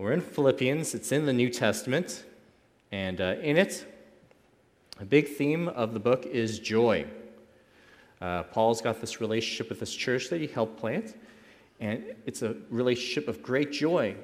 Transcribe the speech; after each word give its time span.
We're 0.00 0.12
in 0.12 0.20
Philippians, 0.20 0.94
it's 0.94 1.10
in 1.10 1.26
the 1.26 1.32
New 1.32 1.50
Testament, 1.50 2.22
and 2.92 3.20
uh, 3.20 3.34
in 3.42 3.56
it, 3.56 3.84
a 5.00 5.04
big 5.04 5.26
theme 5.26 5.66
of 5.66 5.92
the 5.92 5.98
book 5.98 6.24
is 6.24 6.60
joy. 6.60 7.04
Uh, 8.20 8.44
Paul's 8.44 8.80
got 8.80 9.00
this 9.00 9.20
relationship 9.20 9.68
with 9.68 9.80
this 9.80 9.92
church 9.92 10.28
that 10.28 10.40
he 10.40 10.46
helped 10.46 10.78
plant, 10.78 11.16
and 11.80 12.14
it's 12.26 12.42
a 12.42 12.54
relationship 12.70 13.26
of 13.26 13.42
great 13.42 13.72
joy. 13.72 14.14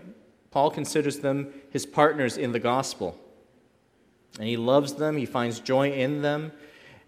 Paul 0.52 0.70
considers 0.70 1.18
them 1.18 1.52
his 1.70 1.84
partners 1.84 2.36
in 2.36 2.52
the 2.52 2.60
gospel. 2.60 3.18
And 4.38 4.46
he 4.46 4.56
loves 4.56 4.94
them, 4.94 5.16
he 5.16 5.26
finds 5.26 5.58
joy 5.58 5.90
in 5.90 6.22
them, 6.22 6.52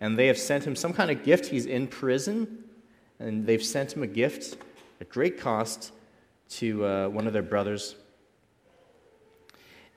and 0.01 0.19
they 0.19 0.27
have 0.27 0.39
sent 0.39 0.65
him 0.65 0.75
some 0.75 0.93
kind 0.93 1.13
of 1.13 1.23
gift. 1.23 1.47
He's 1.47 1.67
in 1.67 1.87
prison, 1.87 2.65
and 3.21 3.47
they've 3.47 3.63
sent 3.63 3.93
him 3.93 4.03
a 4.03 4.09
gift 4.09 4.57
at 5.01 5.09
great 5.09 5.39
cost 5.39 5.93
to 6.49 6.85
uh, 6.85 7.09
one 7.11 7.29
of 7.29 7.33
their 7.33 7.43
brothers. 7.43 7.95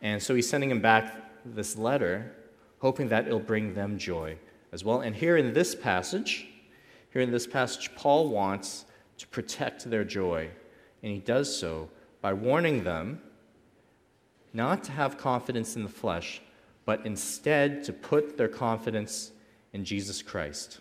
And 0.02 0.22
so 0.22 0.36
he's 0.36 0.50
sending 0.50 0.72
him 0.72 0.82
back 0.82 1.16
this 1.46 1.78
letter, 1.78 2.36
hoping 2.80 3.10
that 3.10 3.28
it'll 3.28 3.40
bring 3.40 3.74
them 3.74 3.98
joy 3.98 4.38
as 4.72 4.84
well. 4.84 5.02
And 5.02 5.16
here 5.16 5.38
in 5.38 5.54
this 5.54 5.76
passage, 5.76 6.48
here 7.12 7.22
in 7.22 7.32
this 7.32 7.48
passage, 7.48 7.94
Paul 7.96 8.30
wants 8.30 8.86
to 9.18 9.28
protect 9.28 9.90
their 9.90 10.04
joy, 10.04 10.50
and 11.04 11.12
he 11.12 11.20
does 11.20 11.56
so 11.56 11.90
by 12.22 12.34
warning 12.34 12.84
them 12.84 13.22
not 14.54 14.84
to 14.86 14.92
have 14.92 15.18
confidence 15.18 15.76
in 15.76 15.84
the 15.84 15.90
flesh, 15.90 16.42
but 16.86 17.06
instead 17.06 17.84
to 17.84 17.94
put 17.94 18.38
their 18.38 18.48
confidence 18.48 19.32
in 19.74 19.86
Jesus 19.86 20.22
Christ. 20.22 20.80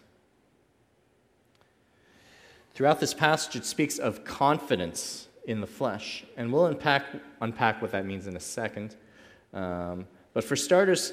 Throughout 2.74 3.00
this 3.00 3.12
passage, 3.12 3.56
it 3.56 3.66
speaks 3.66 3.98
of 3.98 4.24
confidence 4.24 5.28
in 5.46 5.60
the 5.60 5.66
flesh, 5.66 6.24
and 6.36 6.52
we'll 6.52 6.66
unpack, 6.66 7.06
unpack 7.40 7.82
what 7.82 7.90
that 7.92 8.06
means 8.06 8.26
in 8.26 8.36
a 8.36 8.40
second. 8.40 8.96
Um, 9.52 10.06
but 10.34 10.44
for 10.44 10.56
starters, 10.56 11.12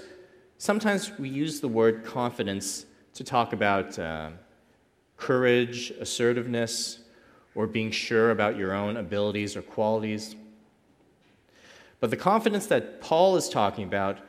sometimes 0.58 1.18
we 1.18 1.30
use 1.30 1.60
the 1.60 1.68
word 1.68 2.04
confidence 2.04 2.86
to 3.14 3.24
talk 3.24 3.54
about. 3.54 3.98
Uh, 3.98 4.32
courage, 5.18 5.92
assertiveness, 6.00 7.00
or 7.54 7.68
being 7.68 7.92
sure 7.92 8.32
about 8.32 8.58
your 8.58 8.74
own 8.74 8.98
abilities 8.98 9.56
or 9.56 9.62
qualities. 9.62 10.36
But 12.00 12.10
the 12.10 12.18
confidence 12.18 12.68
that 12.68 13.02
Paul 13.02 13.38
is 13.38 13.50
talking 13.50 13.86
about 13.86 14.20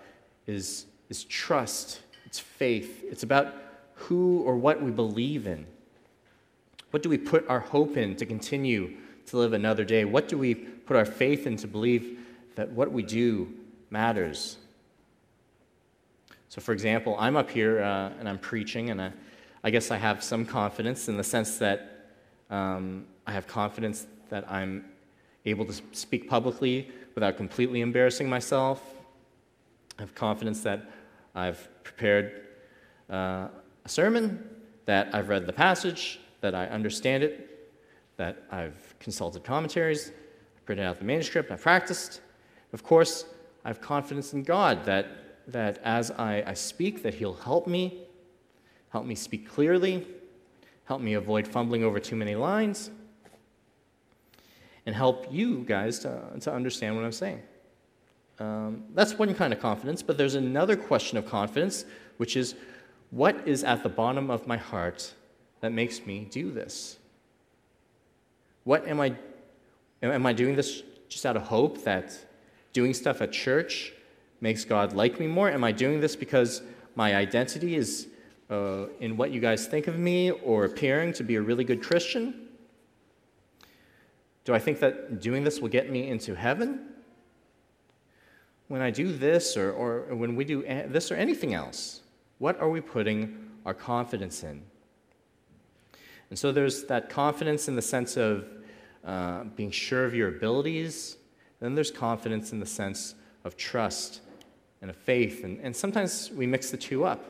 is, 0.47 0.87
is 1.09 1.25
trust, 1.25 2.01
it's 2.25 2.39
faith, 2.39 3.05
it's 3.05 3.25
about 3.25 3.53
who 3.95 4.43
or 4.43 4.57
what 4.57 4.81
we 4.81 4.91
believe 4.91 5.47
in. 5.47 5.67
What 6.93 7.03
do 7.03 7.09
we 7.09 7.19
put 7.19 7.49
our 7.49 7.61
hope 7.61 7.97
in 7.97 8.15
to 8.17 8.27
continue 8.27 8.97
to 9.27 9.37
live 9.37 9.53
another 9.53 9.85
day? 9.85 10.05
What 10.05 10.29
do 10.29 10.39
we 10.39 10.55
put 10.55 10.97
our 10.97 11.05
faith 11.05 11.47
in 11.47 11.57
to 11.57 11.67
believe 11.67 12.21
that 12.55 12.71
what 12.71 12.93
we 12.93 13.03
do 13.03 13.53
matters? 13.97 14.59
So, 16.51 16.61
for 16.61 16.73
example, 16.73 17.17
I'm 17.19 17.35
up 17.35 17.51
here 17.51 17.83
uh, 17.83 18.11
and 18.19 18.29
I'm 18.29 18.39
preaching, 18.39 18.91
and 18.91 19.01
I, 19.01 19.11
I 19.65 19.71
guess 19.71 19.91
I 19.91 19.97
have 19.97 20.23
some 20.23 20.45
confidence 20.45 21.09
in 21.09 21.17
the 21.17 21.25
sense 21.25 21.57
that 21.57 21.79
um, 22.51 23.07
I 23.27 23.33
have 23.33 23.47
confidence 23.47 24.07
that 24.29 24.45
I'm 24.53 24.85
able 25.47 25.65
to 25.65 25.75
speak 25.93 26.29
publicly 26.29 26.91
without 27.15 27.39
completely 27.39 27.81
embarrassing 27.81 28.29
myself. 28.29 28.83
I 29.99 30.03
have 30.03 30.15
confidence 30.15 30.61
that 30.61 30.81
I've 31.35 31.67
prepared 31.83 32.27
uh, 33.09 33.49
a 33.85 33.89
sermon, 33.89 34.47
that 34.85 35.09
I've 35.15 35.31
read 35.31 35.47
the 35.47 35.55
passage, 35.55 36.21
that 36.43 36.55
I 36.55 36.67
understand 36.67 37.23
it, 37.23 37.35
that 38.19 38.45
I've 38.51 38.95
consulted 39.01 39.43
commentaries, 39.43 40.13
I've 40.55 40.67
printed 40.67 40.85
out 40.85 40.99
the 40.99 41.07
manuscript, 41.07 41.51
I've 41.51 41.63
practiced. 41.63 42.21
Of 42.75 42.83
course, 42.83 43.25
I 43.67 43.69
have 43.69 43.83
confidence 43.83 44.33
in 44.33 44.45
God 44.45 44.87
that, 44.87 45.09
that 45.49 45.79
as 45.85 46.11
I, 46.13 46.43
I 46.47 46.55
speak, 46.55 47.03
that 47.03 47.15
He'll 47.15 47.35
help 47.35 47.67
me, 47.67 48.07
Help 48.97 49.05
me 49.05 49.15
speak 49.15 49.47
clearly. 49.47 50.07
Help 50.85 51.03
me 51.03 51.13
avoid 51.13 51.47
fumbling 51.47 51.85
over 51.85 52.01
too 52.01 52.17
many 52.17 52.35
lines. 52.35 52.91
And 54.87 54.95
help 54.95 55.27
you 55.31 55.65
guys 55.65 55.99
to, 55.99 56.23
to 56.41 56.51
understand 56.51 56.97
what 56.97 57.05
I'm 57.05 57.13
saying. 57.13 57.43
Um, 58.39 58.85
that's 58.95 59.19
one 59.19 59.35
kind 59.35 59.53
of 59.53 59.61
confidence, 59.61 60.03
but 60.03 60.17
there's 60.17 60.35
another 60.35 60.77
question 60.77 61.19
of 61.19 61.27
confidence, 61.27 61.85
which 62.17 62.39
is 62.39 62.55
what 63.11 63.47
is 63.47 63.65
at 63.65 63.83
the 63.83 63.91
bottom 63.91 64.31
of 64.31 64.47
my 64.47 64.57
heart 64.57 65.13
that 65.61 65.73
makes 65.73 66.07
me 66.07 66.27
do 66.31 66.51
this? 66.51 66.97
What 68.65 68.89
am 68.89 68.99
I, 68.99 69.15
am 70.03 70.25
I 70.25 70.33
doing 70.33 70.57
this 70.57 70.83
just 71.11 71.27
out 71.27 71.37
of 71.37 71.43
hope 71.43 71.85
that 71.85 72.19
doing 72.77 72.93
stuff 72.93 73.23
at 73.23 73.33
church 73.33 73.95
makes 74.43 74.67
God 74.67 74.93
like 74.93 75.19
me 75.19 75.27
more? 75.27 75.49
Am 75.49 75.65
I 75.65 75.73
doing 75.73 75.99
this 75.99 76.15
because 76.15 76.61
my 76.95 77.17
identity 77.17 77.75
is 77.75 78.07
uh, 78.51 78.89
in 79.01 79.17
what 79.17 79.31
you 79.31 79.41
guys 79.41 79.67
think 79.67 79.87
of 79.87 79.99
me 79.99 80.31
or 80.31 80.67
appearing 80.67 81.15
to 81.15 81.25
be 81.25 81.37
a 81.37 81.41
really 81.41 81.65
good 81.65 81.83
Christian? 81.83 82.49
Do 84.45 84.53
I 84.53 84.59
think 84.59 84.79
that 84.81 85.23
doing 85.23 85.43
this 85.43 85.59
will 85.59 85.71
get 85.71 85.91
me 85.91 86.07
into 86.09 86.35
heaven? 86.35 86.91
When 88.69 88.83
I 88.83 88.91
do 88.91 89.11
this 89.11 89.57
or, 89.57 89.73
or 89.73 90.15
when 90.15 90.37
we 90.37 90.45
do 90.45 90.61
this 90.87 91.11
or 91.11 91.15
anything 91.15 91.55
else, 91.55 92.03
what 92.37 92.61
are 92.61 92.69
we 92.69 92.83
putting 92.83 93.53
our 93.65 93.73
confidence 93.73 94.43
in? 94.43 94.61
And 96.29 96.39
so 96.39 96.53
there's 96.53 96.85
that 96.85 97.09
confidence 97.09 97.69
in 97.69 97.75
the 97.75 97.81
sense 97.81 98.19
of 98.19 98.45
uh, 99.03 99.45
being 99.57 99.71
sure 99.71 100.05
of 100.05 100.15
your 100.15 100.29
abilities. 100.29 101.17
Then 101.61 101.75
there's 101.75 101.91
confidence 101.91 102.53
in 102.53 102.61
the 102.61 102.67
sense 102.67 103.15
of 103.45 103.57
trust 103.57 104.21
and 104.83 104.91
of 104.91 104.97
faith. 104.97 105.45
And, 105.45 105.59
and 105.61 105.75
sometimes 105.75 106.31
we 106.31 106.47
mix 106.47 106.71
the 106.71 106.77
two 106.77 107.05
up. 107.05 107.25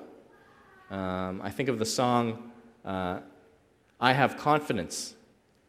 Um, 0.91 1.41
I 1.43 1.51
think 1.51 1.69
of 1.69 1.79
the 1.79 1.87
song 1.87 2.51
uh, 2.85 3.21
I 4.01 4.13
Have 4.13 4.37
Confidence. 4.37 5.15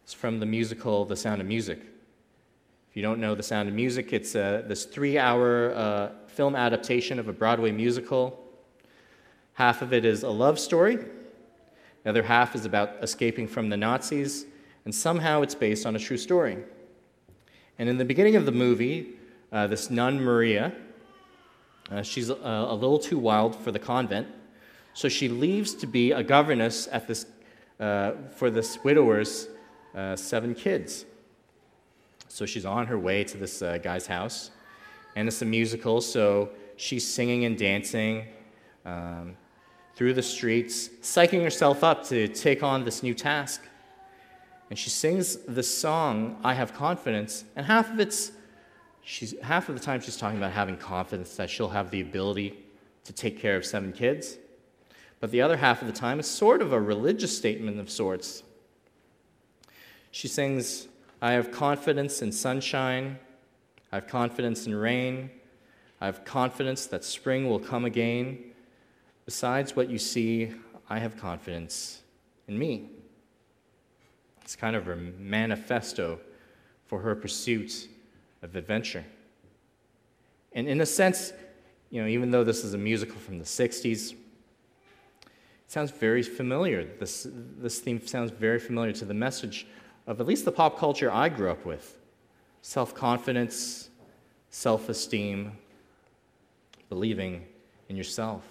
It's 0.03 0.13
from 0.13 0.39
the 0.39 0.45
musical 0.45 1.05
The 1.05 1.15
Sound 1.15 1.41
of 1.41 1.47
Music. 1.47 1.79
If 2.89 2.95
you 2.95 3.01
don't 3.01 3.19
know 3.19 3.35
The 3.35 3.43
Sound 3.43 3.69
of 3.69 3.75
Music, 3.75 4.13
it's 4.13 4.35
uh, 4.35 4.63
this 4.67 4.85
three 4.85 5.17
hour 5.17 5.73
uh, 5.73 6.09
film 6.27 6.55
adaptation 6.55 7.19
of 7.19 7.27
a 7.27 7.33
Broadway 7.33 7.71
musical. 7.71 8.43
Half 9.53 9.81
of 9.81 9.91
it 9.91 10.05
is 10.05 10.23
a 10.23 10.29
love 10.29 10.59
story, 10.59 10.97
the 12.03 12.09
other 12.09 12.23
half 12.23 12.55
is 12.55 12.65
about 12.65 12.91
escaping 13.01 13.47
from 13.47 13.69
the 13.69 13.75
Nazis, 13.75 14.45
and 14.85 14.93
somehow 14.93 15.41
it's 15.41 15.55
based 15.55 15.85
on 15.85 15.95
a 15.95 15.99
true 15.99 16.15
story. 16.15 16.59
And 17.79 17.89
in 17.89 17.97
the 17.97 18.05
beginning 18.05 18.35
of 18.35 18.45
the 18.45 18.51
movie, 18.51 19.17
uh, 19.51 19.67
this 19.67 19.89
nun, 19.89 20.19
Maria, 20.19 20.73
uh, 21.91 22.01
she's 22.01 22.29
a, 22.29 22.35
a 22.35 22.73
little 22.73 22.99
too 22.99 23.19
wild 23.19 23.55
for 23.55 23.71
the 23.71 23.79
convent, 23.79 24.27
so 24.93 25.07
she 25.07 25.29
leaves 25.29 25.73
to 25.75 25.87
be 25.87 26.11
a 26.11 26.23
governess 26.23 26.87
at 26.91 27.07
this, 27.07 27.27
uh, 27.79 28.13
for 28.35 28.49
this 28.49 28.83
widower's 28.83 29.47
uh, 29.95 30.15
seven 30.15 30.55
kids. 30.55 31.05
So 32.27 32.45
she's 32.45 32.65
on 32.65 32.87
her 32.87 32.99
way 32.99 33.23
to 33.23 33.37
this 33.37 33.61
uh, 33.61 33.77
guy's 33.77 34.07
house, 34.07 34.51
and 35.15 35.27
it's 35.27 35.41
a 35.41 35.45
musical, 35.45 36.01
so 36.01 36.49
she's 36.75 37.07
singing 37.07 37.45
and 37.45 37.57
dancing 37.57 38.25
um, 38.85 39.37
through 39.95 40.13
the 40.13 40.23
streets, 40.23 40.89
psyching 41.01 41.43
herself 41.43 41.83
up 41.83 42.03
to 42.07 42.27
take 42.27 42.63
on 42.63 42.83
this 42.83 43.01
new 43.01 43.13
task. 43.13 43.67
And 44.69 44.77
she 44.77 44.89
sings 44.89 45.37
this 45.47 45.75
song, 45.75 46.37
I 46.43 46.53
Have 46.53 46.73
Confidence, 46.73 47.45
and 47.55 47.65
half 47.65 47.91
of 47.91 47.99
it's 47.99 48.31
she's 49.01 49.39
half 49.41 49.69
of 49.69 49.75
the 49.75 49.81
time 49.81 50.01
she's 50.01 50.17
talking 50.17 50.37
about 50.37 50.51
having 50.51 50.75
confidence 50.75 51.35
that 51.37 51.49
she'll 51.49 51.69
have 51.69 51.89
the 51.91 52.01
ability 52.01 52.53
to 53.05 53.13
take 53.13 53.39
care 53.39 53.55
of 53.55 53.65
seven 53.65 53.93
kids. 53.93 54.37
But 55.19 55.31
the 55.31 55.41
other 55.41 55.57
half 55.57 55.81
of 55.81 55.87
the 55.87 55.93
time 55.93 56.19
is 56.19 56.27
sort 56.27 56.61
of 56.61 56.73
a 56.73 56.79
religious 56.79 57.35
statement 57.35 57.79
of 57.79 57.89
sorts. 57.89 58.43
She 60.11 60.27
sings, 60.27 60.87
I 61.21 61.31
have 61.31 61.51
confidence 61.51 62.21
in 62.21 62.31
sunshine, 62.31 63.17
I 63.91 63.95
have 63.95 64.07
confidence 64.07 64.67
in 64.67 64.75
rain, 64.75 65.31
I 66.01 66.05
have 66.05 66.25
confidence 66.25 66.85
that 66.87 67.03
spring 67.03 67.49
will 67.49 67.59
come 67.59 67.85
again. 67.85 68.39
Besides 69.25 69.75
what 69.75 69.89
you 69.89 69.97
see, 69.97 70.53
I 70.89 70.99
have 70.99 71.17
confidence 71.17 72.01
in 72.47 72.59
me. 72.59 72.89
It's 74.47 74.55
kind 74.55 74.77
of 74.77 74.87
a 74.87 74.95
manifesto 74.95 76.21
for 76.85 77.01
her 77.01 77.15
pursuit 77.15 77.89
of 78.41 78.55
adventure. 78.55 79.03
And 80.53 80.69
in 80.69 80.79
a 80.79 80.85
sense, 80.85 81.33
you 81.89 82.01
know, 82.01 82.07
even 82.07 82.31
though 82.31 82.45
this 82.45 82.63
is 82.63 82.73
a 82.73 82.77
musical 82.77 83.17
from 83.17 83.39
the 83.39 83.43
60s, 83.43 84.13
it 84.13 84.17
sounds 85.67 85.91
very 85.91 86.23
familiar. 86.23 86.85
This, 86.97 87.27
this 87.57 87.79
theme 87.79 88.07
sounds 88.07 88.31
very 88.31 88.57
familiar 88.57 88.93
to 88.93 89.03
the 89.03 89.13
message 89.13 89.67
of 90.07 90.21
at 90.21 90.25
least 90.25 90.45
the 90.45 90.51
pop 90.53 90.79
culture 90.79 91.11
I 91.11 91.27
grew 91.27 91.51
up 91.51 91.65
with 91.65 91.97
self 92.61 92.95
confidence, 92.95 93.89
self 94.49 94.87
esteem, 94.87 95.57
believing 96.87 97.43
in 97.89 97.97
yourself. 97.97 98.45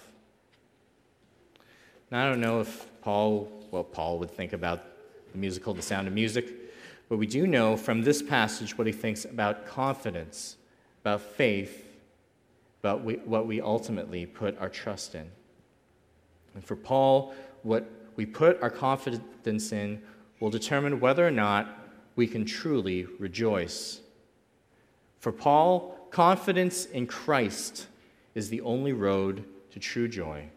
Now, 2.11 2.27
I 2.27 2.31
don't 2.31 2.43
know 2.43 2.61
if 2.61 2.87
Paul, 3.01 3.51
well, 3.71 3.83
Paul 3.83 4.19
would 4.19 4.31
think 4.31 4.53
about 4.53 4.96
the 5.37 5.41
musical 5.41 5.75
The 5.75 5.83
Sound 5.83 6.09
of 6.09 6.15
Music, 6.15 6.55
but 7.11 7.19
we 7.19 7.27
do 7.27 7.47
know 7.47 7.77
from 7.77 8.03
this 8.03 8.23
passage 8.23 8.79
what 8.79 8.87
he 8.87 8.93
thinks 8.93 9.27
about 9.27 9.67
confidence 9.67 10.57
about 11.03 11.21
faith, 11.21 11.87
about 12.81 13.05
we, 13.05 13.15
what 13.17 13.47
we 13.47 13.61
ultimately 13.61 14.27
put 14.27 14.59
our 14.59 14.69
trust 14.69 15.15
in. 15.15 15.31
And 16.55 16.65
for 16.65 16.75
Paul, 16.75 17.33
what 17.63 17.89
we 18.17 18.27
put 18.27 18.61
our 18.61 18.71
confidence 18.71 19.71
in 19.71 20.03
will 20.41 20.51
determine 20.51 20.99
whether 20.99 21.25
or 21.25 21.31
not 21.31 21.79
we 22.17 22.27
can 22.27 22.45
truly 22.45 23.05
rejoice. 23.21 24.01
For 25.21 25.31
Paul, 25.31 26.09
confidence 26.11 26.87
in 26.87 27.07
Christ 27.07 27.87
is 28.35 28.49
the 28.49 28.63
only 28.63 28.93
road 28.93 29.45
to 29.71 29.79
true 29.79 30.09
joy. 30.09 30.49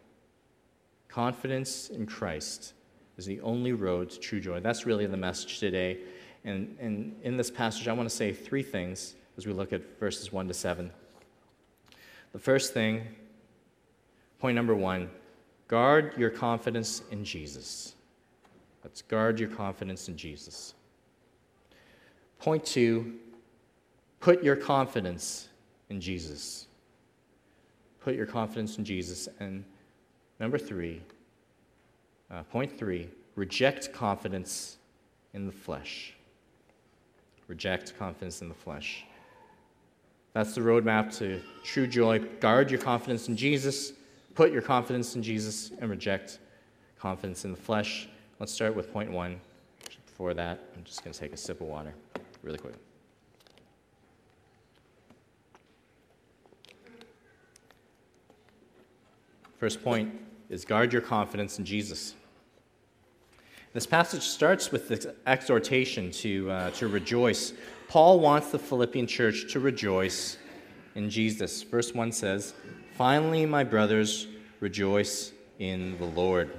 Confidence 1.09 1.89
in 1.89 2.07
Christ 2.07 2.73
is 3.19 3.25
the 3.25 3.41
only 3.41 3.73
road 3.73 4.09
to 4.11 4.17
true 4.17 4.39
joy. 4.39 4.61
That's 4.61 4.85
really 4.85 5.05
the 5.05 5.17
message 5.17 5.59
today. 5.59 5.97
And, 6.45 6.77
and 6.79 7.19
in 7.21 7.35
this 7.35 7.51
passage, 7.51 7.89
I 7.89 7.93
want 7.93 8.07
to 8.09 8.15
say 8.15 8.31
three 8.31 8.63
things 8.63 9.15
as 9.37 9.45
we 9.45 9.51
look 9.51 9.73
at 9.73 9.99
verses 9.99 10.31
1 10.31 10.47
to 10.47 10.53
7. 10.53 10.89
The 12.31 12.39
first 12.39 12.73
thing, 12.73 13.05
point 14.39 14.55
number 14.55 14.73
one, 14.73 15.09
guard 15.67 16.13
your 16.17 16.29
confidence 16.29 17.01
in 17.11 17.25
Jesus. 17.25 17.95
Let's 18.85 19.01
guard 19.01 19.37
your 19.37 19.49
confidence 19.49 20.07
in 20.07 20.15
Jesus. 20.15 20.75
Point 22.39 22.63
two, 22.63 23.15
put 24.21 24.41
your 24.41 24.55
confidence 24.55 25.49
in 25.89 25.99
Jesus. 25.99 26.67
Put 27.99 28.15
your 28.15 28.27
confidence 28.27 28.77
in 28.77 28.85
Jesus. 28.85 29.27
And 29.41 29.65
number 30.39 30.57
three, 30.57 31.01
uh, 32.31 32.43
point 32.43 32.77
three, 32.77 33.09
reject 33.35 33.91
confidence 33.93 34.77
in 35.33 35.45
the 35.45 35.51
flesh. 35.51 36.13
Reject 37.47 37.97
confidence 37.97 38.41
in 38.41 38.49
the 38.49 38.55
flesh. 38.55 39.05
That's 40.33 40.53
the 40.53 40.61
roadmap 40.61 41.17
to 41.17 41.41
true 41.63 41.87
joy. 41.87 42.19
Guard 42.39 42.69
your 42.69 42.79
confidence 42.79 43.27
in 43.27 43.35
Jesus, 43.35 43.93
put 44.35 44.51
your 44.51 44.61
confidence 44.61 45.15
in 45.15 45.23
Jesus, 45.23 45.71
and 45.79 45.89
reject 45.89 46.39
confidence 46.99 47.45
in 47.45 47.51
the 47.51 47.57
flesh. 47.57 48.07
Let's 48.39 48.53
start 48.53 48.75
with 48.75 48.93
point 48.93 49.11
one. 49.11 49.39
Before 50.05 50.33
that, 50.33 50.59
I'm 50.75 50.83
just 50.83 51.03
going 51.03 51.13
to 51.13 51.19
take 51.19 51.33
a 51.33 51.37
sip 51.37 51.61
of 51.61 51.67
water 51.67 51.93
really 52.43 52.57
quick. 52.57 52.75
First 59.57 59.83
point 59.83 60.13
is 60.49 60.65
guard 60.65 60.91
your 60.91 61.01
confidence 61.01 61.59
in 61.59 61.65
Jesus. 61.65 62.15
This 63.71 63.85
passage 63.85 64.23
starts 64.23 64.71
with 64.71 64.87
this 64.87 65.05
exhortation 65.27 66.09
to, 66.11 66.49
uh, 66.49 66.69
to 66.71 66.87
rejoice. 66.87 67.53
Paul 67.87 68.19
wants 68.19 68.49
the 68.49 68.57
Philippian 68.57 69.05
church 69.05 69.51
to 69.51 69.59
rejoice 69.59 70.37
in 70.95 71.09
Jesus. 71.09 71.61
Verse 71.61 71.93
1 71.93 72.11
says, 72.11 72.55
Finally, 72.95 73.45
my 73.45 73.63
brothers, 73.63 74.27
rejoice 74.59 75.31
in 75.59 75.97
the 75.99 76.05
Lord. 76.05 76.51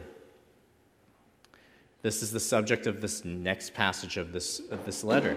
This 2.03 2.23
is 2.23 2.31
the 2.31 2.41
subject 2.41 2.87
of 2.87 3.01
this 3.01 3.25
next 3.25 3.75
passage 3.75 4.17
of 4.17 4.33
this, 4.33 4.61
of 4.71 4.87
this 4.87 5.05
letter. 5.05 5.37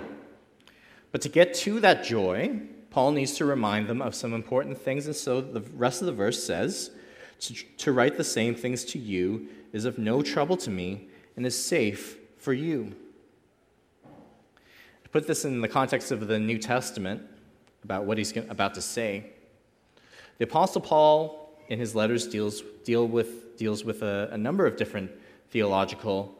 But 1.11 1.21
to 1.21 1.29
get 1.29 1.53
to 1.55 1.79
that 1.81 2.03
joy, 2.03 2.59
Paul 2.89 3.11
needs 3.11 3.33
to 3.37 3.45
remind 3.45 3.87
them 3.87 4.01
of 4.01 4.15
some 4.15 4.33
important 4.33 4.77
things. 4.77 5.07
And 5.07 5.15
so 5.15 5.41
the 5.41 5.61
rest 5.75 6.01
of 6.01 6.05
the 6.05 6.13
verse 6.13 6.43
says, 6.43 6.91
to, 7.43 7.53
to 7.53 7.91
write 7.91 8.17
the 8.17 8.23
same 8.23 8.55
things 8.55 8.85
to 8.85 8.99
you 8.99 9.47
is 9.73 9.85
of 9.85 9.97
no 9.97 10.21
trouble 10.21 10.55
to 10.57 10.69
me 10.69 11.09
and 11.35 11.45
is 11.45 11.61
safe 11.61 12.17
for 12.37 12.53
you. 12.53 12.95
To 15.03 15.09
put 15.09 15.27
this 15.27 15.43
in 15.43 15.59
the 15.59 15.67
context 15.67 16.11
of 16.11 16.27
the 16.27 16.39
New 16.39 16.57
Testament, 16.57 17.21
about 17.83 18.05
what 18.05 18.17
he's 18.17 18.35
about 18.37 18.73
to 18.75 18.81
say, 18.81 19.31
the 20.37 20.45
Apostle 20.45 20.81
Paul, 20.81 21.51
in 21.67 21.79
his 21.79 21.95
letters, 21.95 22.27
deals, 22.27 22.63
deal 22.85 23.07
with, 23.07 23.57
deals 23.57 23.83
with 23.83 24.03
a, 24.03 24.29
a 24.31 24.37
number 24.37 24.65
of 24.65 24.77
different 24.77 25.11
theological 25.49 26.33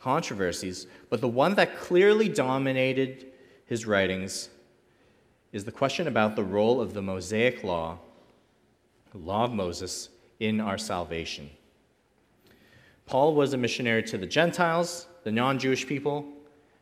controversies, 0.00 0.86
but 1.08 1.20
the 1.20 1.28
one 1.28 1.54
that 1.54 1.78
clearly 1.78 2.28
dominated 2.28 3.26
his 3.66 3.86
writings 3.86 4.48
is 5.52 5.64
the 5.64 5.72
question 5.72 6.06
about 6.08 6.36
the 6.36 6.44
role 6.44 6.80
of 6.80 6.94
the 6.94 7.02
Mosaic 7.02 7.62
law, 7.64 7.98
the 9.12 9.18
law 9.18 9.44
of 9.44 9.52
Moses, 9.52 10.10
in 10.40 10.60
our 10.60 10.78
salvation. 10.78 11.50
Paul 13.06 13.34
was 13.34 13.52
a 13.52 13.56
missionary 13.56 14.02
to 14.04 14.18
the 14.18 14.26
Gentiles, 14.26 15.06
the 15.24 15.32
non 15.32 15.58
Jewish 15.58 15.86
people, 15.86 16.26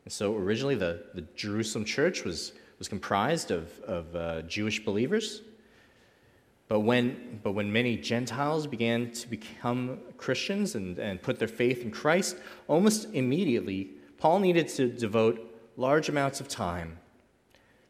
and 0.03 0.11
so 0.11 0.35
originally 0.35 0.75
the, 0.75 1.03
the 1.13 1.21
Jerusalem 1.35 1.85
church 1.85 2.23
was, 2.23 2.53
was 2.79 2.87
comprised 2.87 3.51
of, 3.51 3.79
of 3.81 4.15
uh, 4.15 4.41
Jewish 4.43 4.83
believers. 4.83 5.41
But 6.67 6.81
when, 6.81 7.39
but 7.43 7.53
when 7.53 7.71
many 7.71 7.95
Gentiles 7.95 8.67
began 8.67 9.11
to 9.11 9.29
become 9.29 9.99
Christians 10.17 10.75
and, 10.75 10.99
and 10.99 11.21
put 11.21 11.39
their 11.39 11.47
faith 11.47 11.81
in 11.81 11.91
Christ, 11.91 12.35
almost 12.67 13.07
immediately, 13.13 13.91
Paul 14.17 14.39
needed 14.39 14.67
to 14.69 14.89
devote 14.89 15.39
large 15.77 16.09
amounts 16.09 16.41
of 16.41 16.49
time 16.49 16.97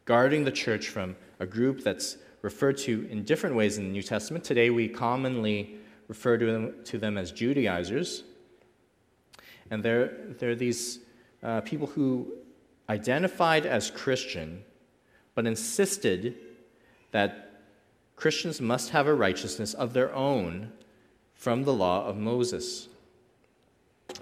guarding 0.08 0.42
the 0.42 0.50
church 0.50 0.88
from 0.88 1.14
a 1.38 1.44
group 1.44 1.84
that's 1.84 2.16
referred 2.42 2.78
to 2.78 3.06
in 3.10 3.24
different 3.24 3.56
ways 3.56 3.78
in 3.78 3.84
the 3.84 3.90
New 3.90 4.02
Testament. 4.02 4.44
Today, 4.44 4.70
we 4.70 4.88
commonly 4.88 5.76
refer 6.08 6.38
to 6.38 6.46
them, 6.46 6.74
to 6.84 6.98
them 6.98 7.18
as 7.18 7.32
Judaizers. 7.32 8.24
And 9.70 9.82
they're, 9.82 10.12
they're 10.38 10.54
these 10.54 11.00
uh, 11.42 11.60
people 11.60 11.86
who 11.86 12.32
identified 12.88 13.66
as 13.66 13.90
Christian, 13.90 14.64
but 15.34 15.46
insisted 15.46 16.36
that 17.10 17.62
Christians 18.16 18.60
must 18.60 18.90
have 18.90 19.06
a 19.06 19.14
righteousness 19.14 19.74
of 19.74 19.92
their 19.92 20.14
own 20.14 20.72
from 21.34 21.64
the 21.64 21.72
law 21.72 22.06
of 22.06 22.16
Moses. 22.16 22.88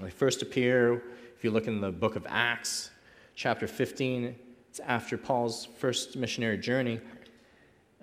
They 0.02 0.10
first 0.10 0.42
appear, 0.42 1.02
if 1.36 1.44
you 1.44 1.50
look 1.50 1.66
in 1.66 1.80
the 1.80 1.92
book 1.92 2.16
of 2.16 2.26
Acts, 2.28 2.90
chapter 3.36 3.66
15. 3.66 4.34
It's 4.70 4.80
after 4.80 5.16
Paul's 5.16 5.68
first 5.78 6.16
missionary 6.16 6.58
journey. 6.58 7.00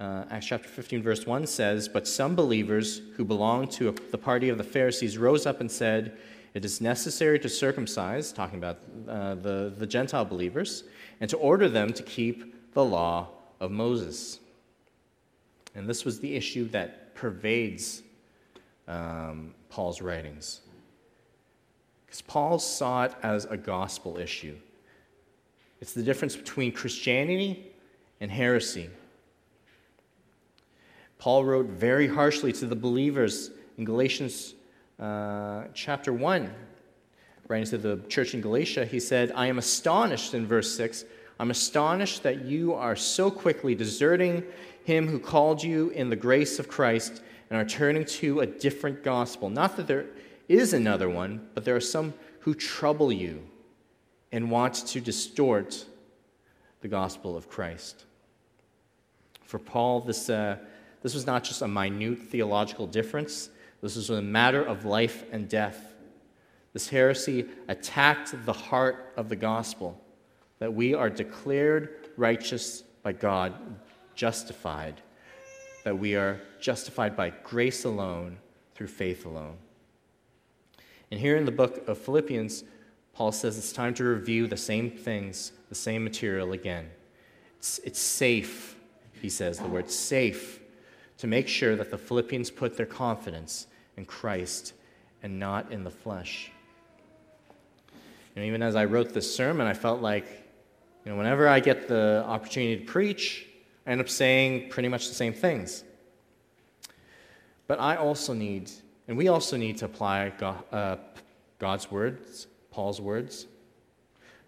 Uh, 0.03 0.25
Acts 0.31 0.47
chapter 0.47 0.67
15, 0.67 1.01
verse 1.01 1.25
1 1.25 1.47
says, 1.47 1.87
But 1.87 2.09
some 2.09 2.35
believers 2.35 3.01
who 3.15 3.23
belonged 3.23 3.71
to 3.71 3.87
a, 3.87 3.91
the 4.11 4.17
party 4.17 4.49
of 4.49 4.57
the 4.57 4.63
Pharisees 4.63 5.17
rose 5.17 5.45
up 5.45 5.61
and 5.61 5.71
said, 5.71 6.17
It 6.53 6.65
is 6.65 6.81
necessary 6.81 7.39
to 7.39 7.47
circumcise, 7.47 8.33
talking 8.33 8.57
about 8.57 8.79
uh, 9.07 9.35
the, 9.35 9.73
the 9.77 9.87
Gentile 9.87 10.25
believers, 10.25 10.83
and 11.21 11.29
to 11.29 11.37
order 11.37 11.69
them 11.69 11.93
to 11.93 12.03
keep 12.03 12.73
the 12.73 12.83
law 12.83 13.29
of 13.61 13.71
Moses. 13.71 14.39
And 15.73 15.87
this 15.87 16.03
was 16.03 16.19
the 16.19 16.35
issue 16.35 16.67
that 16.71 17.15
pervades 17.15 18.01
um, 18.89 19.53
Paul's 19.69 20.01
writings. 20.01 20.59
Because 22.05 22.21
Paul 22.21 22.59
saw 22.59 23.05
it 23.05 23.13
as 23.23 23.45
a 23.45 23.55
gospel 23.55 24.17
issue. 24.17 24.57
It's 25.79 25.93
the 25.93 26.03
difference 26.03 26.35
between 26.35 26.73
Christianity 26.73 27.71
and 28.19 28.29
heresy. 28.29 28.89
Paul 31.23 31.45
wrote 31.45 31.67
very 31.67 32.05
harshly 32.05 32.51
to 32.51 32.65
the 32.65 32.75
believers 32.75 33.49
in 33.77 33.85
Galatians 33.85 34.55
uh, 34.99 35.63
chapter 35.73 36.11
1. 36.11 36.53
Writing 37.47 37.65
to 37.67 37.77
the 37.77 37.97
church 38.09 38.33
in 38.33 38.41
Galatia, 38.41 38.85
he 38.85 38.99
said, 38.99 39.31
I 39.33 39.47
am 39.47 39.57
astonished, 39.57 40.33
in 40.33 40.45
verse 40.45 40.75
6, 40.75 41.05
I'm 41.39 41.49
astonished 41.49 42.23
that 42.23 42.43
you 42.43 42.73
are 42.73 42.97
so 42.97 43.31
quickly 43.31 43.73
deserting 43.73 44.43
him 44.83 45.07
who 45.07 45.17
called 45.17 45.63
you 45.63 45.91
in 45.91 46.09
the 46.09 46.17
grace 46.17 46.59
of 46.59 46.67
Christ 46.67 47.21
and 47.49 47.57
are 47.57 47.63
turning 47.63 48.03
to 48.03 48.41
a 48.41 48.45
different 48.45 49.01
gospel. 49.01 49.49
Not 49.49 49.77
that 49.77 49.87
there 49.87 50.07
is 50.49 50.73
another 50.73 51.09
one, 51.09 51.47
but 51.53 51.63
there 51.63 51.77
are 51.77 51.79
some 51.79 52.13
who 52.41 52.53
trouble 52.53 53.13
you 53.13 53.41
and 54.33 54.51
want 54.51 54.73
to 54.87 54.99
distort 54.99 55.85
the 56.81 56.89
gospel 56.89 57.37
of 57.37 57.47
Christ. 57.47 58.03
For 59.45 59.57
Paul, 59.57 60.01
this, 60.01 60.29
uh, 60.29 60.57
this 61.03 61.13
was 61.13 61.27
not 61.27 61.43
just 61.43 61.61
a 61.61 61.67
minute 61.67 62.17
theological 62.29 62.87
difference, 62.87 63.49
this 63.81 63.95
was 63.95 64.09
a 64.09 64.21
matter 64.21 64.63
of 64.63 64.85
life 64.85 65.25
and 65.31 65.47
death. 65.47 65.93
This 66.71 66.89
heresy 66.89 67.45
attacked 67.67 68.33
the 68.45 68.53
heart 68.53 69.13
of 69.15 69.29
the 69.29 69.35
gospel 69.35 70.01
that 70.59 70.73
we 70.73 70.95
are 70.95 71.09
declared 71.09 72.09
righteous 72.17 72.81
by 73.03 73.11
God, 73.11 73.53
justified, 74.15 75.01
that 75.83 75.99
we 75.99 76.15
are 76.15 76.39
justified 76.59 77.15
by 77.15 77.29
grace 77.43 77.83
alone, 77.83 78.37
through 78.73 78.87
faith 78.87 79.25
alone. 79.25 79.57
And 81.11 81.19
here 81.19 81.37
in 81.37 81.45
the 81.45 81.51
book 81.51 81.87
of 81.87 81.97
Philippians, 81.97 82.63
Paul 83.13 83.31
says 83.31 83.57
it's 83.57 83.71
time 83.71 83.93
to 83.95 84.03
review 84.03 84.47
the 84.47 84.57
same 84.57 84.89
things, 84.89 85.51
the 85.69 85.75
same 85.75 86.03
material 86.03 86.53
again. 86.53 86.89
It's, 87.59 87.79
it's 87.79 87.99
safe, 87.99 88.75
he 89.21 89.29
says 89.29 89.59
the 89.59 89.67
word 89.67 89.91
safe, 89.91 90.59
to 91.23 91.27
make 91.27 91.47
sure 91.47 91.77
that 91.77 91.89
the 91.89 91.97
Philippians 91.97 92.51
put 92.51 92.75
their 92.75 92.85
confidence 92.85 93.67
in 93.95 94.03
Christ 94.03 94.73
and 95.21 95.39
not 95.39 95.71
in 95.71 95.85
the 95.85 95.89
flesh. 95.89 96.51
Know, 98.35 98.41
even 98.41 98.61
as 98.61 98.75
I 98.75 98.83
wrote 98.83 99.13
this 99.13 99.33
sermon, 99.33 99.65
I 99.65 99.73
felt 99.73 100.01
like, 100.01 100.25
you 101.05 101.11
know, 101.13 101.17
whenever 101.17 101.47
I 101.47 101.61
get 101.61 101.87
the 101.87 102.25
opportunity 102.27 102.83
to 102.83 102.91
preach, 102.91 103.47
I 103.87 103.91
end 103.91 104.01
up 104.01 104.09
saying 104.09 104.67
pretty 104.67 104.89
much 104.89 105.07
the 105.07 105.13
same 105.13 105.31
things. 105.31 105.85
But 107.67 107.79
I 107.79 107.95
also 107.95 108.33
need, 108.33 108.69
and 109.07 109.15
we 109.15 109.29
also 109.29 109.55
need 109.55 109.77
to 109.77 109.85
apply 109.85 110.33
God, 110.37 110.63
uh, 110.73 110.97
God's 111.57 111.89
words, 111.89 112.47
Paul's 112.69 112.99
words, 112.99 113.47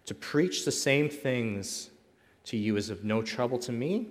to 0.04 0.14
preach 0.14 0.66
the 0.66 0.72
same 0.72 1.08
things 1.08 1.88
to 2.44 2.58
you 2.58 2.76
is 2.76 2.90
of 2.90 3.02
no 3.02 3.22
trouble 3.22 3.58
to 3.60 3.72
me 3.72 4.08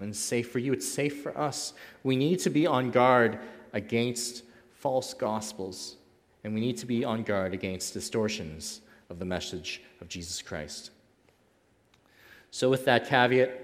and 0.00 0.14
safe 0.14 0.50
for 0.50 0.58
you. 0.58 0.72
It's 0.72 0.88
safe 0.88 1.22
for 1.22 1.36
us. 1.36 1.72
We 2.02 2.16
need 2.16 2.38
to 2.40 2.50
be 2.50 2.66
on 2.66 2.90
guard 2.90 3.38
against 3.72 4.44
false 4.72 5.14
gospels, 5.14 5.96
and 6.44 6.54
we 6.54 6.60
need 6.60 6.76
to 6.78 6.86
be 6.86 7.04
on 7.04 7.22
guard 7.22 7.54
against 7.54 7.94
distortions 7.94 8.80
of 9.10 9.18
the 9.18 9.24
message 9.24 9.82
of 10.00 10.08
Jesus 10.08 10.42
Christ. 10.42 10.90
So, 12.50 12.70
with 12.70 12.84
that 12.84 13.06
caveat, 13.08 13.60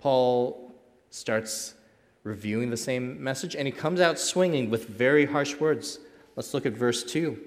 Paul 0.00 0.74
starts 1.10 1.74
reviewing 2.22 2.70
the 2.70 2.76
same 2.76 3.22
message, 3.22 3.54
and 3.54 3.66
he 3.66 3.72
comes 3.72 4.00
out 4.00 4.18
swinging 4.18 4.68
with 4.68 4.88
very 4.88 5.26
harsh 5.26 5.56
words. 5.56 6.00
Let's 6.34 6.52
look 6.52 6.66
at 6.66 6.72
verse 6.72 7.04
2. 7.04 7.38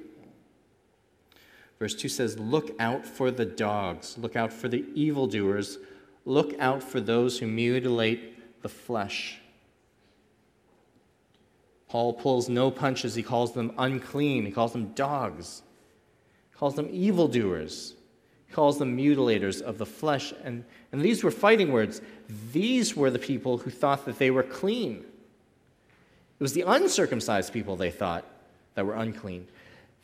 Verse 1.79 1.95
2 1.95 2.09
says, 2.09 2.39
Look 2.39 2.75
out 2.79 3.05
for 3.05 3.31
the 3.31 3.45
dogs, 3.45 4.17
look 4.17 4.35
out 4.35 4.51
for 4.51 4.67
the 4.67 4.85
evildoers, 4.95 5.77
look 6.25 6.57
out 6.59 6.83
for 6.83 6.99
those 6.99 7.39
who 7.39 7.47
mutilate 7.47 8.61
the 8.61 8.69
flesh. 8.69 9.39
Paul 11.87 12.13
pulls 12.13 12.47
no 12.47 12.69
punches. 12.69 13.15
He 13.15 13.23
calls 13.23 13.53
them 13.53 13.73
unclean. 13.77 14.45
He 14.45 14.51
calls 14.51 14.73
them 14.73 14.93
dogs. 14.93 15.63
He 16.51 16.57
calls 16.57 16.75
them 16.75 16.87
evildoers. 16.91 17.95
He 18.47 18.53
calls 18.53 18.77
them 18.77 18.95
mutilators 18.95 19.61
of 19.61 19.79
the 19.79 19.87
flesh. 19.87 20.33
And, 20.43 20.63
and 20.91 21.01
these 21.01 21.23
were 21.23 21.31
fighting 21.31 21.71
words. 21.71 22.01
These 22.51 22.95
were 22.95 23.09
the 23.09 23.19
people 23.19 23.57
who 23.57 23.71
thought 23.71 24.05
that 24.05 24.19
they 24.19 24.29
were 24.29 24.43
clean. 24.43 25.03
It 26.39 26.43
was 26.43 26.53
the 26.53 26.61
uncircumcised 26.61 27.51
people 27.51 27.75
they 27.75 27.91
thought 27.91 28.23
that 28.75 28.85
were 28.85 28.95
unclean. 28.95 29.47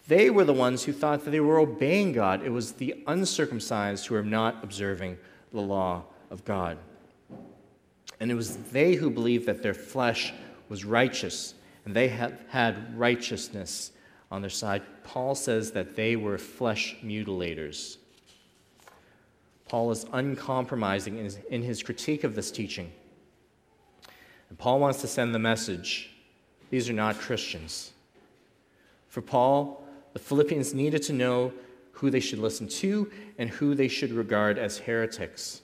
They 0.07 0.29
were 0.29 0.43
the 0.43 0.53
ones 0.53 0.83
who 0.83 0.91
thought 0.91 1.23
that 1.23 1.31
they 1.31 1.39
were 1.39 1.59
obeying 1.59 2.13
God. 2.13 2.43
It 2.43 2.51
was 2.51 2.73
the 2.73 3.03
uncircumcised 3.07 4.07
who 4.07 4.15
were 4.15 4.23
not 4.23 4.63
observing 4.63 5.17
the 5.51 5.61
law 5.61 6.03
of 6.29 6.43
God. 6.45 6.77
And 8.19 8.31
it 8.31 8.35
was 8.35 8.57
they 8.57 8.93
who 8.93 9.09
believed 9.09 9.45
that 9.45 9.61
their 9.61 9.73
flesh 9.73 10.33
was 10.69 10.85
righteous 10.85 11.53
and 11.85 11.95
they 11.95 12.07
had, 12.07 12.39
had 12.49 12.97
righteousness 12.97 13.91
on 14.31 14.41
their 14.41 14.49
side. 14.49 14.81
Paul 15.03 15.35
says 15.35 15.71
that 15.71 15.95
they 15.95 16.15
were 16.15 16.37
flesh 16.37 16.95
mutilators. 17.03 17.97
Paul 19.67 19.91
is 19.91 20.05
uncompromising 20.11 21.17
in 21.17 21.25
his, 21.25 21.39
in 21.49 21.61
his 21.61 21.83
critique 21.83 22.23
of 22.23 22.35
this 22.35 22.51
teaching. 22.51 22.91
And 24.49 24.57
Paul 24.57 24.79
wants 24.79 25.01
to 25.01 25.07
send 25.07 25.33
the 25.33 25.39
message 25.39 26.11
these 26.69 26.89
are 26.89 26.93
not 26.93 27.19
Christians. 27.19 27.91
For 29.07 29.21
Paul, 29.21 29.83
the 30.13 30.19
Philippians 30.19 30.73
needed 30.73 31.03
to 31.03 31.13
know 31.13 31.53
who 31.95 32.09
they 32.09 32.19
should 32.19 32.39
listen 32.39 32.67
to 32.67 33.09
and 33.37 33.49
who 33.49 33.73
they 33.73 33.87
should 33.87 34.11
regard 34.11 34.57
as 34.57 34.77
heretics. 34.77 35.61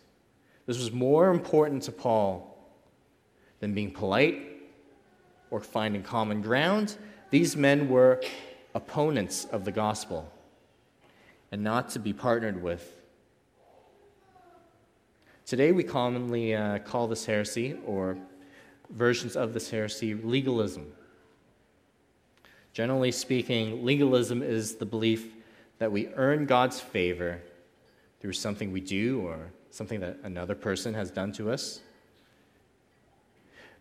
This 0.66 0.78
was 0.78 0.92
more 0.92 1.30
important 1.30 1.84
to 1.84 1.92
Paul 1.92 2.58
than 3.60 3.74
being 3.74 3.92
polite 3.92 4.48
or 5.50 5.60
finding 5.60 6.04
common 6.04 6.42
ground. 6.42 6.96
These 7.32 7.58
men 7.58 7.90
were 7.90 8.22
opponents 8.74 9.46
of 9.52 9.66
the 9.66 9.72
gospel 9.72 10.32
and 11.52 11.62
not 11.62 11.90
to 11.90 12.00
be 12.00 12.14
partnered 12.14 12.62
with. 12.64 12.98
Today, 15.46 15.74
we 15.74 15.84
commonly 15.84 16.56
uh, 16.56 16.80
call 16.80 17.08
this 17.08 17.26
heresy, 17.26 17.76
or 17.86 18.18
versions 18.90 19.36
of 19.36 19.54
this 19.54 19.70
heresy, 19.70 20.14
legalism. 20.14 20.94
Generally 22.72 23.12
speaking, 23.12 23.84
legalism 23.84 24.42
is 24.42 24.76
the 24.76 24.86
belief 24.86 25.34
that 25.82 25.92
we 25.92 26.10
earn 26.10 26.46
God's 26.46 26.80
favor 26.80 27.42
through 28.20 28.34
something 28.34 28.72
we 28.72 28.82
do 28.82 29.22
or 29.22 29.52
something 29.72 30.00
that 30.02 30.16
another 30.22 30.54
person 30.54 30.94
has 30.94 31.10
done 31.10 31.32
to 31.32 31.50
us. 31.50 31.80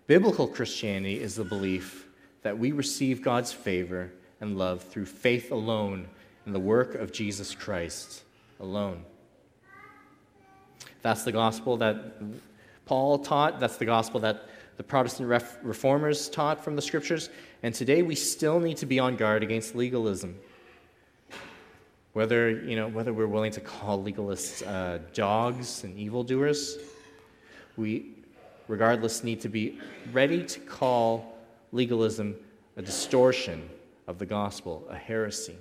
Biblical 0.07 0.49
Christianity 0.49 1.21
is 1.21 1.35
the 1.35 1.45
belief 1.45 2.07
that 2.41 2.59
we 2.59 2.73
receive 2.73 3.21
God's 3.21 3.53
favor 3.53 4.11
and 4.41 4.57
love 4.57 4.83
through 4.83 5.05
faith 5.05 5.53
alone 5.53 6.09
in 6.47 6.55
the 6.55 6.59
work 6.59 6.95
of 6.95 7.13
Jesus 7.13 7.55
Christ 7.55 8.23
alone. 8.61 9.05
That's 11.03 11.25
the 11.25 11.33
gospel 11.33 11.77
that 11.77 12.15
Paul 12.87 13.19
taught, 13.19 13.61
that's 13.61 13.77
the 13.77 13.85
gospel 13.85 14.21
that 14.21 14.49
the 14.79 14.85
Protestant 14.85 15.29
ref- 15.29 15.59
reformers 15.63 16.31
taught 16.31 16.65
from 16.65 16.77
the 16.77 16.83
scriptures, 16.83 17.29
and 17.63 17.75
today 17.75 18.01
we 18.01 18.15
still 18.15 18.59
need 18.59 18.79
to 18.79 18.87
be 18.87 18.99
on 18.99 19.17
guard 19.17 19.43
against 19.43 19.75
legalism. 19.75 20.41
Whether, 22.13 22.51
you 22.51 22.75
know, 22.75 22.89
whether 22.89 23.13
we're 23.13 23.29
willing 23.29 23.53
to 23.53 23.61
call 23.61 24.03
legalists 24.03 24.67
uh, 24.67 24.99
dogs 25.15 25.85
and 25.85 25.97
evildoers, 25.97 26.79
we, 27.77 28.11
regardless, 28.67 29.23
need 29.23 29.41
to 29.43 29.49
be 29.49 29.79
ready 30.13 30.45
to 30.45 30.61
call 30.61 31.39
legalism 31.73 32.35
a 32.77 32.83
distortion 32.83 33.69
of 34.09 34.19
the 34.19 34.27
gospel, 34.27 34.85
a 34.91 34.97
heresy. 34.97 35.57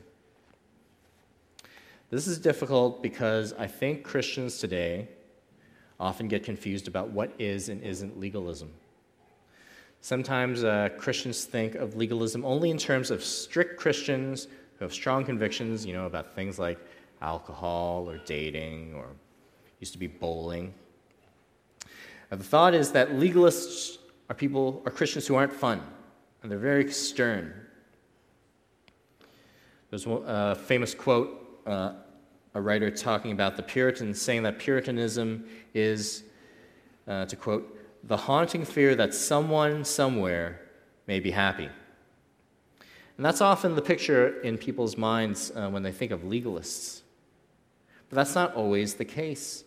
This 2.10 2.26
is 2.26 2.40
difficult 2.40 3.04
because 3.04 3.54
I 3.54 3.68
think 3.68 4.04
Christians 4.04 4.58
today 4.58 5.08
often 6.00 6.28
get 6.28 6.44
confused 6.44 6.88
about 6.88 7.10
what 7.10 7.32
is 7.38 7.70
and 7.70 7.84
isn't 7.84 8.20
legalism. 8.20 8.72
Sometimes 10.02 10.64
uh, 10.64 10.90
Christians 10.98 11.46
think 11.46 11.76
of 11.76 11.96
legalism 11.96 12.44
only 12.46 12.72
in 12.72 12.78
terms 12.78 13.12
of 13.12 13.24
strict 13.24 13.78
Christians 13.78 14.48
who 14.80 14.86
have 14.86 14.94
strong 14.94 15.26
convictions, 15.26 15.86
you 15.86 15.94
know, 15.94 16.06
about 16.06 16.34
things 16.34 16.58
like 16.58 16.80
alcohol 17.22 18.10
or 18.10 18.18
dating 18.20 18.94
or 18.96 19.08
used 19.82 19.92
to 19.92 20.00
be 20.00 20.08
bowling. 20.08 20.74
Now, 22.32 22.38
the 22.38 22.44
thought 22.44 22.74
is 22.74 22.94
that 22.94 23.10
legalists 23.10 23.98
are 24.30 24.36
people, 24.36 24.82
are 24.86 24.92
Christians 24.92 25.28
who 25.28 25.36
aren't 25.36 25.52
fun, 25.52 25.82
and 26.42 26.52
they're 26.52 26.58
very 26.58 26.90
stern. 26.92 27.54
There's 29.90 30.06
a 30.06 30.56
famous 30.56 30.94
quote, 30.94 31.62
uh, 31.66 31.94
a 32.54 32.62
writer 32.62 32.90
talking 32.90 33.32
about 33.32 33.58
the 33.58 33.64
Puritans 33.64 34.22
saying 34.22 34.44
that 34.44 34.60
Puritanism 34.60 35.46
is, 35.74 36.24
uh, 37.08 37.26
to 37.26 37.36
quote, 37.36 37.78
the 38.04 38.16
haunting 38.16 38.64
fear 38.64 38.96
that 38.96 39.14
someone 39.14 39.84
somewhere 39.84 40.62
may 41.06 41.20
be 41.20 41.32
happy. 41.32 41.70
And 43.20 43.26
that's 43.26 43.42
often 43.42 43.76
the 43.76 43.82
picture 43.82 44.40
in 44.44 44.58
people's 44.58 44.96
minds 44.96 45.52
uh, 45.54 45.70
when 45.70 45.84
they 45.84 45.92
think 45.92 46.14
of 46.14 46.22
legalists. 46.22 47.02
But 48.08 48.16
that's 48.16 48.34
not 48.34 48.56
always 48.56 48.94
the 48.94 49.04
case. 49.04 49.66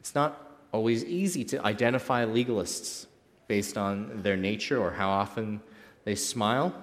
It's 0.00 0.14
not 0.14 0.60
always 0.70 1.02
easy 1.02 1.44
to 1.44 1.64
identify 1.64 2.26
legalists 2.26 3.06
based 3.48 3.78
on 3.78 4.20
their 4.20 4.36
nature 4.36 4.78
or 4.78 4.90
how 4.90 5.08
often 5.08 5.62
they 6.04 6.14
smile. 6.14 6.74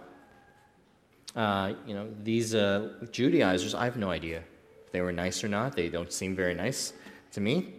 Uh, 1.35 1.73
you 1.85 1.93
know, 1.93 2.07
these 2.23 2.55
uh, 2.55 2.89
Judaizers, 3.11 3.75
I 3.75 3.85
have 3.85 3.95
no 3.95 4.09
idea 4.09 4.41
if 4.88 4.91
they 4.91 5.01
were 5.01 5.11
nice 5.11 5.43
or 5.43 5.49
not. 5.49 5.75
They 5.75 5.88
don't 5.88 6.11
seem 6.11 6.35
very 6.35 6.55
nice 6.55 6.93
to 7.33 7.41
me. 7.41 7.75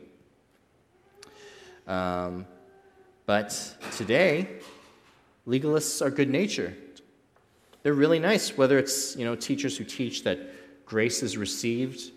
Um, 1.88 2.46
but 3.26 3.50
today, 3.96 4.46
legalists 5.44 6.00
are 6.00 6.10
good 6.10 6.30
natured. 6.30 6.89
They're 7.82 7.94
really 7.94 8.18
nice, 8.18 8.56
whether 8.56 8.78
it's 8.78 9.16
you 9.16 9.24
know, 9.24 9.34
teachers 9.34 9.76
who 9.76 9.84
teach 9.84 10.24
that 10.24 10.38
grace 10.84 11.22
is 11.22 11.36
received 11.36 12.12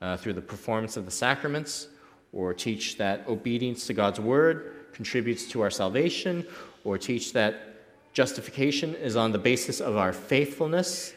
uh, 0.00 0.16
through 0.16 0.34
the 0.34 0.40
performance 0.40 0.96
of 0.96 1.04
the 1.04 1.10
sacraments, 1.10 1.88
or 2.32 2.54
teach 2.54 2.96
that 2.98 3.26
obedience 3.26 3.86
to 3.86 3.94
God's 3.94 4.20
word 4.20 4.74
contributes 4.92 5.46
to 5.48 5.60
our 5.60 5.70
salvation, 5.70 6.46
or 6.84 6.98
teach 6.98 7.32
that 7.32 7.68
justification 8.12 8.94
is 8.96 9.16
on 9.16 9.32
the 9.32 9.38
basis 9.38 9.80
of 9.80 9.96
our 9.96 10.12
faithfulness 10.12 11.14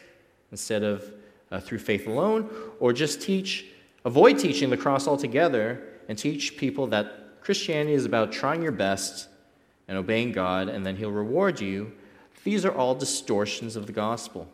instead 0.50 0.82
of 0.82 1.12
uh, 1.50 1.60
through 1.60 1.78
faith 1.78 2.06
alone, 2.06 2.48
or 2.80 2.92
just 2.92 3.20
teach, 3.20 3.66
avoid 4.04 4.38
teaching 4.38 4.70
the 4.70 4.76
cross 4.76 5.06
altogether 5.06 5.82
and 6.08 6.18
teach 6.18 6.56
people 6.56 6.86
that 6.86 7.40
Christianity 7.40 7.94
is 7.94 8.04
about 8.04 8.32
trying 8.32 8.62
your 8.62 8.72
best 8.72 9.28
and 9.88 9.98
obeying 9.98 10.32
God, 10.32 10.68
and 10.68 10.84
then 10.86 10.96
He'll 10.96 11.10
reward 11.10 11.60
you. 11.60 11.92
These 12.44 12.64
are 12.64 12.72
all 12.72 12.94
distortions 12.94 13.76
of 13.76 13.86
the 13.86 13.92
gospel. 13.92 14.48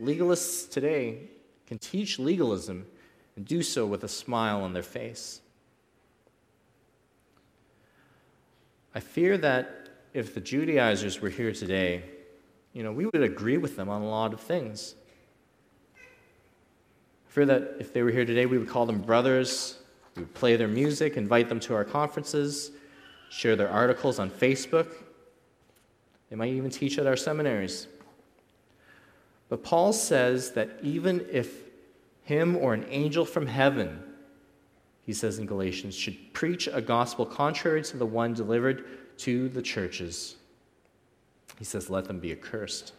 Legalists 0.00 0.70
today 0.70 1.22
can 1.66 1.78
teach 1.78 2.18
legalism 2.18 2.86
and 3.36 3.46
do 3.46 3.62
so 3.62 3.86
with 3.86 4.04
a 4.04 4.08
smile 4.08 4.62
on 4.62 4.72
their 4.72 4.82
face. 4.82 5.40
I 8.94 9.00
fear 9.00 9.38
that 9.38 9.88
if 10.12 10.34
the 10.34 10.40
Judaizers 10.40 11.20
were 11.20 11.28
here 11.28 11.52
today, 11.52 12.02
you 12.72 12.82
know, 12.82 12.92
we 12.92 13.06
would 13.06 13.22
agree 13.22 13.56
with 13.56 13.76
them 13.76 13.88
on 13.88 14.02
a 14.02 14.08
lot 14.08 14.32
of 14.32 14.40
things. 14.40 14.94
I 15.96 17.30
fear 17.30 17.46
that 17.46 17.76
if 17.78 17.92
they 17.92 18.02
were 18.02 18.10
here 18.10 18.24
today, 18.24 18.46
we 18.46 18.58
would 18.58 18.68
call 18.68 18.86
them 18.86 19.00
brothers, 19.00 19.78
We 20.16 20.22
would 20.22 20.34
play 20.34 20.56
their 20.56 20.68
music, 20.68 21.16
invite 21.16 21.48
them 21.48 21.60
to 21.60 21.74
our 21.74 21.84
conferences, 21.84 22.72
share 23.30 23.54
their 23.54 23.70
articles 23.70 24.18
on 24.18 24.30
Facebook. 24.30 24.88
They 26.30 26.36
might 26.36 26.52
even 26.52 26.70
teach 26.70 26.98
at 26.98 27.06
our 27.06 27.16
seminaries. 27.16 27.88
But 29.48 29.62
Paul 29.62 29.92
says 29.92 30.52
that 30.52 30.78
even 30.82 31.26
if 31.30 31.68
him 32.22 32.56
or 32.56 32.74
an 32.74 32.84
angel 32.90 33.24
from 33.24 33.46
heaven, 33.46 34.02
he 35.02 35.14
says 35.14 35.38
in 35.38 35.46
Galatians, 35.46 35.94
should 35.94 36.34
preach 36.34 36.68
a 36.70 36.82
gospel 36.82 37.24
contrary 37.24 37.82
to 37.84 37.96
the 37.96 38.04
one 38.04 38.34
delivered 38.34 38.84
to 39.18 39.48
the 39.48 39.62
churches, 39.62 40.36
he 41.58 41.64
says, 41.64 41.88
let 41.88 42.04
them 42.04 42.20
be 42.20 42.30
accursed. 42.30 42.92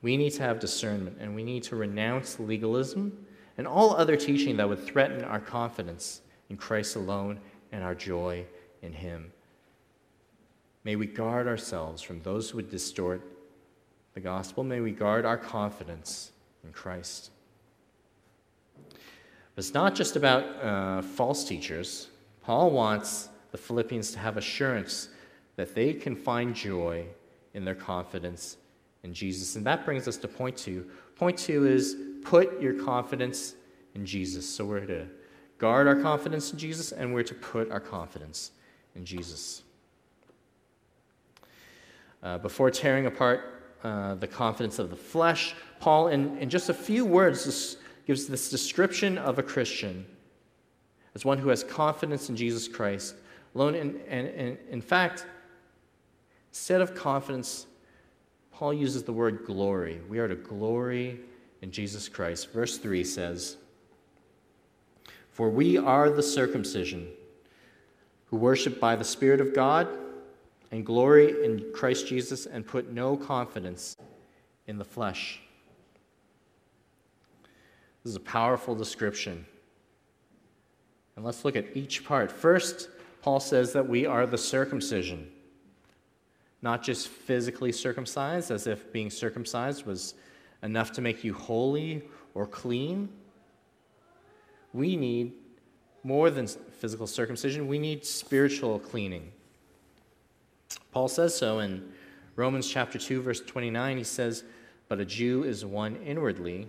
We 0.00 0.16
need 0.16 0.30
to 0.30 0.42
have 0.42 0.58
discernment 0.58 1.18
and 1.20 1.34
we 1.34 1.42
need 1.42 1.62
to 1.64 1.76
renounce 1.76 2.40
legalism 2.40 3.26
and 3.58 3.66
all 3.66 3.94
other 3.94 4.16
teaching 4.16 4.56
that 4.56 4.68
would 4.68 4.82
threaten 4.82 5.24
our 5.24 5.40
confidence 5.40 6.22
in 6.48 6.56
Christ 6.56 6.96
alone 6.96 7.40
and 7.72 7.82
our 7.82 7.94
joy 7.94 8.46
in 8.82 8.92
Him. 8.92 9.32
May 10.84 10.96
we 10.96 11.06
guard 11.06 11.46
ourselves 11.46 12.02
from 12.02 12.22
those 12.22 12.50
who 12.50 12.56
would 12.56 12.70
distort 12.70 13.22
the 14.14 14.20
gospel. 14.20 14.64
May 14.64 14.80
we 14.80 14.92
guard 14.92 15.24
our 15.24 15.36
confidence 15.36 16.32
in 16.64 16.72
Christ. 16.72 17.30
But 18.84 19.64
it's 19.64 19.74
not 19.74 19.94
just 19.94 20.16
about 20.16 20.44
uh, 20.62 21.02
false 21.02 21.44
teachers. 21.44 22.08
Paul 22.42 22.70
wants 22.70 23.28
the 23.50 23.58
Philippians 23.58 24.12
to 24.12 24.18
have 24.18 24.36
assurance 24.36 25.08
that 25.56 25.74
they 25.74 25.92
can 25.92 26.14
find 26.14 26.54
joy 26.54 27.04
in 27.54 27.64
their 27.64 27.74
confidence 27.74 28.56
in 29.02 29.12
Jesus. 29.12 29.56
And 29.56 29.66
that 29.66 29.84
brings 29.84 30.06
us 30.06 30.16
to 30.18 30.28
point 30.28 30.56
two. 30.56 30.88
Point 31.16 31.38
two 31.38 31.66
is 31.66 31.96
put 32.22 32.60
your 32.60 32.74
confidence 32.74 33.54
in 33.94 34.06
Jesus. 34.06 34.48
So 34.48 34.64
we're 34.64 34.86
to 34.86 35.06
guard 35.58 35.88
our 35.88 35.96
confidence 35.96 36.52
in 36.52 36.58
Jesus 36.58 36.92
and 36.92 37.12
we're 37.12 37.24
to 37.24 37.34
put 37.34 37.70
our 37.70 37.80
confidence 37.80 38.52
in 38.94 39.04
Jesus. 39.04 39.62
Uh, 42.22 42.36
before 42.38 42.70
tearing 42.70 43.06
apart 43.06 43.62
uh, 43.84 44.14
the 44.16 44.26
confidence 44.26 44.78
of 44.78 44.90
the 44.90 44.96
flesh, 44.96 45.54
Paul, 45.78 46.08
in, 46.08 46.36
in 46.38 46.50
just 46.50 46.68
a 46.68 46.74
few 46.74 47.04
words, 47.04 47.76
gives 48.06 48.26
this 48.26 48.50
description 48.50 49.18
of 49.18 49.38
a 49.38 49.42
Christian 49.42 50.04
as 51.14 51.24
one 51.24 51.38
who 51.38 51.48
has 51.48 51.62
confidence 51.62 52.28
in 52.28 52.36
Jesus 52.36 52.66
Christ 52.66 53.14
alone. 53.54 53.74
And, 53.74 54.00
and, 54.08 54.28
and 54.28 54.58
in 54.70 54.80
fact, 54.80 55.26
instead 56.50 56.80
of 56.80 56.94
confidence, 56.94 57.66
Paul 58.52 58.74
uses 58.74 59.04
the 59.04 59.12
word 59.12 59.44
glory. 59.44 60.00
We 60.08 60.18
are 60.18 60.26
to 60.26 60.34
glory 60.34 61.20
in 61.62 61.70
Jesus 61.70 62.08
Christ. 62.08 62.50
Verse 62.52 62.78
3 62.78 63.04
says, 63.04 63.56
For 65.30 65.48
we 65.48 65.78
are 65.78 66.10
the 66.10 66.22
circumcision 66.22 67.08
who 68.26 68.36
worship 68.36 68.80
by 68.80 68.96
the 68.96 69.04
Spirit 69.04 69.40
of 69.40 69.54
God 69.54 69.88
and 70.70 70.84
glory 70.84 71.44
in 71.44 71.64
Christ 71.74 72.06
Jesus 72.06 72.46
and 72.46 72.66
put 72.66 72.92
no 72.92 73.16
confidence 73.16 73.96
in 74.66 74.78
the 74.78 74.84
flesh. 74.84 75.40
This 78.04 78.10
is 78.10 78.16
a 78.16 78.20
powerful 78.20 78.74
description. 78.74 79.46
And 81.16 81.24
let's 81.24 81.44
look 81.44 81.56
at 81.56 81.76
each 81.76 82.04
part. 82.04 82.30
First, 82.30 82.88
Paul 83.22 83.40
says 83.40 83.72
that 83.72 83.88
we 83.88 84.06
are 84.06 84.26
the 84.26 84.38
circumcision 84.38 85.30
not 86.62 86.82
just 86.82 87.08
physically 87.08 87.72
circumcised, 87.72 88.50
as 88.50 88.66
if 88.66 88.92
being 88.92 89.10
circumcised 89.10 89.86
was 89.86 90.14
enough 90.62 90.92
to 90.92 91.00
make 91.00 91.22
you 91.22 91.32
holy 91.32 92.02
or 92.34 92.46
clean. 92.46 93.08
We 94.72 94.96
need 94.96 95.34
more 96.02 96.30
than 96.30 96.46
physical 96.46 97.06
circumcision, 97.06 97.68
we 97.68 97.78
need 97.78 98.04
spiritual 98.04 98.78
cleaning. 98.78 99.32
Paul 100.98 101.06
says 101.06 101.32
so 101.32 101.60
in 101.60 101.92
Romans 102.34 102.68
chapter 102.68 102.98
2 102.98 103.22
verse 103.22 103.40
29 103.40 103.98
he 103.98 104.02
says, 104.02 104.42
"But 104.88 104.98
a 104.98 105.04
Jew 105.04 105.44
is 105.44 105.64
one 105.64 105.94
inwardly, 106.02 106.68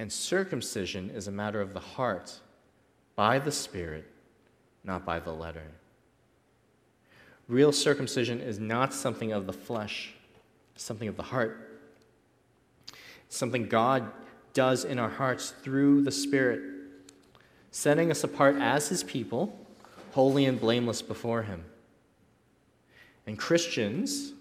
and 0.00 0.12
circumcision 0.12 1.10
is 1.10 1.28
a 1.28 1.30
matter 1.30 1.60
of 1.60 1.74
the 1.74 1.78
heart, 1.94 2.40
by 3.14 3.38
the 3.38 3.52
spirit, 3.52 4.04
not 4.82 5.04
by 5.04 5.20
the 5.20 5.30
letter." 5.30 5.62
Real 7.46 7.70
circumcision 7.70 8.40
is 8.40 8.58
not 8.58 8.92
something 8.92 9.30
of 9.30 9.46
the 9.46 9.52
flesh, 9.52 10.14
something 10.74 11.06
of 11.06 11.16
the 11.16 11.22
heart. 11.22 11.80
It's 13.26 13.36
something 13.36 13.68
God 13.68 14.10
does 14.54 14.84
in 14.84 14.98
our 14.98 15.10
hearts 15.10 15.54
through 15.62 16.02
the 16.02 16.10
Spirit, 16.10 16.62
setting 17.70 18.10
us 18.10 18.24
apart 18.24 18.56
as 18.56 18.88
His 18.88 19.04
people, 19.04 19.56
holy 20.14 20.46
and 20.46 20.60
blameless 20.60 21.00
before 21.00 21.44
Him. 21.44 21.69
And 23.26 23.38
Christians 23.38 24.32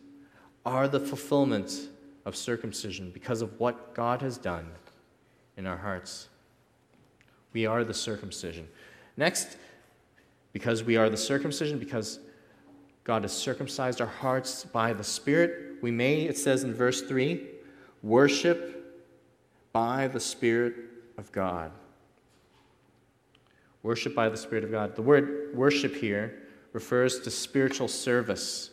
are 0.66 0.88
the 0.88 1.00
fulfillment 1.00 1.90
of 2.26 2.36
circumcision 2.36 3.12
because 3.12 3.42
of 3.42 3.60
what 3.60 3.94
God 3.94 4.22
has 4.22 4.38
done 4.38 4.70
in 5.58 5.66
our 5.66 5.78
hearts. 5.78 6.30
We 7.54 7.66
are 7.66 7.84
the 7.84 7.94
circumcision. 7.94 8.68
Next, 9.18 9.58
because 10.54 10.84
we 10.84 10.98
are 10.98 11.10
the 11.10 11.18
circumcision, 11.18 11.80
because 11.80 12.20
God 13.04 13.24
has 13.24 13.34
circumcised 13.34 14.02
our 14.02 14.08
hearts 14.08 14.66
by 14.66 14.94
the 14.94 15.04
Spirit. 15.04 15.78
We 15.82 15.92
may, 15.92 16.24
it 16.24 16.38
says 16.38 16.64
in 16.64 16.74
verse 16.74 17.02
3, 17.02 17.46
worship 18.04 19.04
by 19.74 20.08
the 20.08 20.20
Spirit 20.20 20.76
of 21.18 21.32
God. 21.32 21.72
Worship 23.84 24.14
by 24.14 24.30
the 24.30 24.38
Spirit 24.38 24.64
of 24.64 24.72
God. 24.72 24.96
The 24.96 25.02
word 25.02 25.56
worship 25.56 25.96
here 25.96 26.44
refers 26.74 27.20
to 27.22 27.32
spiritual 27.32 27.88
service. 27.88 28.70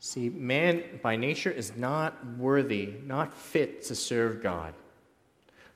See, 0.00 0.28
man 0.28 0.82
by 1.02 1.16
nature 1.16 1.50
is 1.50 1.76
not 1.76 2.14
worthy, 2.36 2.94
not 3.04 3.32
fit 3.32 3.82
to 3.84 3.94
serve 3.94 4.42
God. 4.42 4.74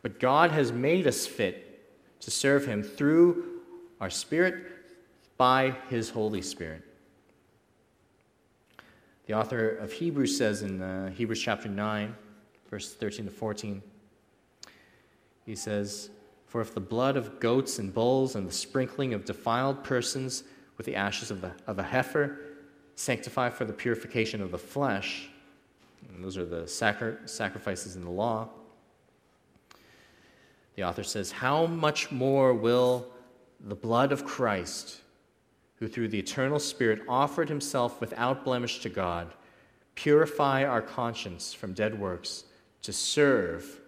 But 0.02 0.20
God 0.20 0.50
has 0.50 0.72
made 0.72 1.06
us 1.06 1.26
fit 1.26 1.62
to 2.20 2.30
serve 2.30 2.66
Him 2.66 2.82
through 2.82 3.44
our 4.00 4.10
spirit, 4.10 4.76
by 5.36 5.74
his 5.88 6.10
Holy 6.10 6.42
Spirit. 6.42 6.82
The 9.26 9.34
author 9.34 9.70
of 9.70 9.92
Hebrews 9.92 10.36
says 10.36 10.62
in 10.62 10.80
uh, 10.80 11.10
Hebrews 11.10 11.40
chapter 11.40 11.68
9, 11.68 12.14
verse 12.70 12.94
13 12.94 13.26
to 13.26 13.30
14, 13.30 13.82
he 15.44 15.56
says, 15.56 16.10
For 16.46 16.60
if 16.60 16.74
the 16.74 16.80
blood 16.80 17.16
of 17.16 17.40
goats 17.40 17.78
and 17.78 17.92
bulls 17.92 18.36
and 18.36 18.48
the 18.48 18.52
sprinkling 18.52 19.14
of 19.14 19.24
defiled 19.24 19.82
persons 19.82 20.44
with 20.76 20.86
the 20.86 20.96
ashes 20.96 21.30
of, 21.30 21.40
the, 21.40 21.52
of 21.66 21.78
a 21.78 21.82
heifer 21.82 22.38
sanctify 22.94 23.50
for 23.50 23.64
the 23.64 23.72
purification 23.72 24.40
of 24.40 24.50
the 24.50 24.58
flesh, 24.58 25.28
those 26.18 26.38
are 26.38 26.46
the 26.46 26.66
sacri- 26.66 27.16
sacrifices 27.26 27.96
in 27.96 28.04
the 28.04 28.10
law, 28.10 28.48
the 30.76 30.84
author 30.84 31.02
says, 31.02 31.32
How 31.32 31.66
much 31.66 32.10
more 32.12 32.54
will 32.54 33.06
the 33.60 33.74
blood 33.74 34.12
of 34.12 34.24
Christ? 34.24 35.00
who 35.78 35.88
through 35.88 36.08
the 36.08 36.18
eternal 36.18 36.58
Spirit 36.58 37.02
offered 37.08 37.48
himself 37.48 38.00
without 38.00 38.44
blemish 38.44 38.80
to 38.80 38.88
God, 38.88 39.34
purify 39.94 40.64
our 40.64 40.82
conscience 40.82 41.52
from 41.52 41.72
dead 41.72 41.98
works 41.98 42.44
to 42.82 42.92
serve, 42.92 43.80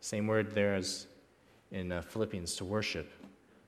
same 0.00 0.26
word 0.26 0.52
there 0.52 0.74
as 0.74 1.06
in 1.70 1.92
uh, 1.92 2.02
Philippians, 2.02 2.56
to 2.56 2.64
worship, 2.64 3.10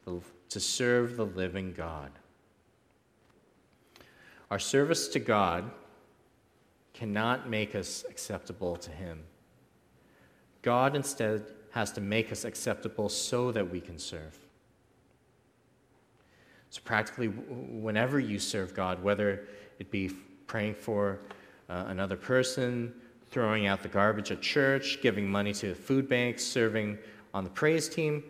to 0.07 0.61
serve 0.61 1.17
the 1.17 1.27
living 1.27 1.73
God. 1.73 2.11
Our 4.51 4.59
service 4.59 5.09
to 5.09 5.19
God 5.21 5.71
cannot 6.93 7.49
make 7.49 7.75
us 7.75 8.05
acceptable 8.09 8.77
to 8.77 8.91
Him. 8.91 9.21
God 10.63 10.97
instead 10.97 11.45
has 11.71 11.93
to 11.93 12.01
make 12.01 12.33
us 12.33 12.45
acceptable 12.45 13.09
so 13.09 13.53
that 13.53 13.71
we 13.71 13.81
can 13.81 13.99
serve. 13.99 14.37
So, 16.71 16.81
practically, 16.85 17.29
whenever 17.29 18.21
you 18.21 18.39
serve 18.39 18.75
God, 18.75 19.03
whether 19.03 19.47
it 19.79 19.91
be 19.91 20.11
praying 20.47 20.75
for 20.75 21.21
uh, 21.69 21.85
another 21.89 22.17
person, 22.17 22.93
throwing 23.31 23.67
out 23.67 23.83
the 23.83 23.89
garbage 23.89 24.31
at 24.33 24.41
church, 24.41 24.99
giving 25.01 25.29
money 25.29 25.53
to 25.55 25.75
food 25.75 26.09
banks, 26.09 26.45
serving 26.45 26.99
on 27.33 27.45
the 27.45 27.51
praise 27.51 27.89
team, 27.89 28.25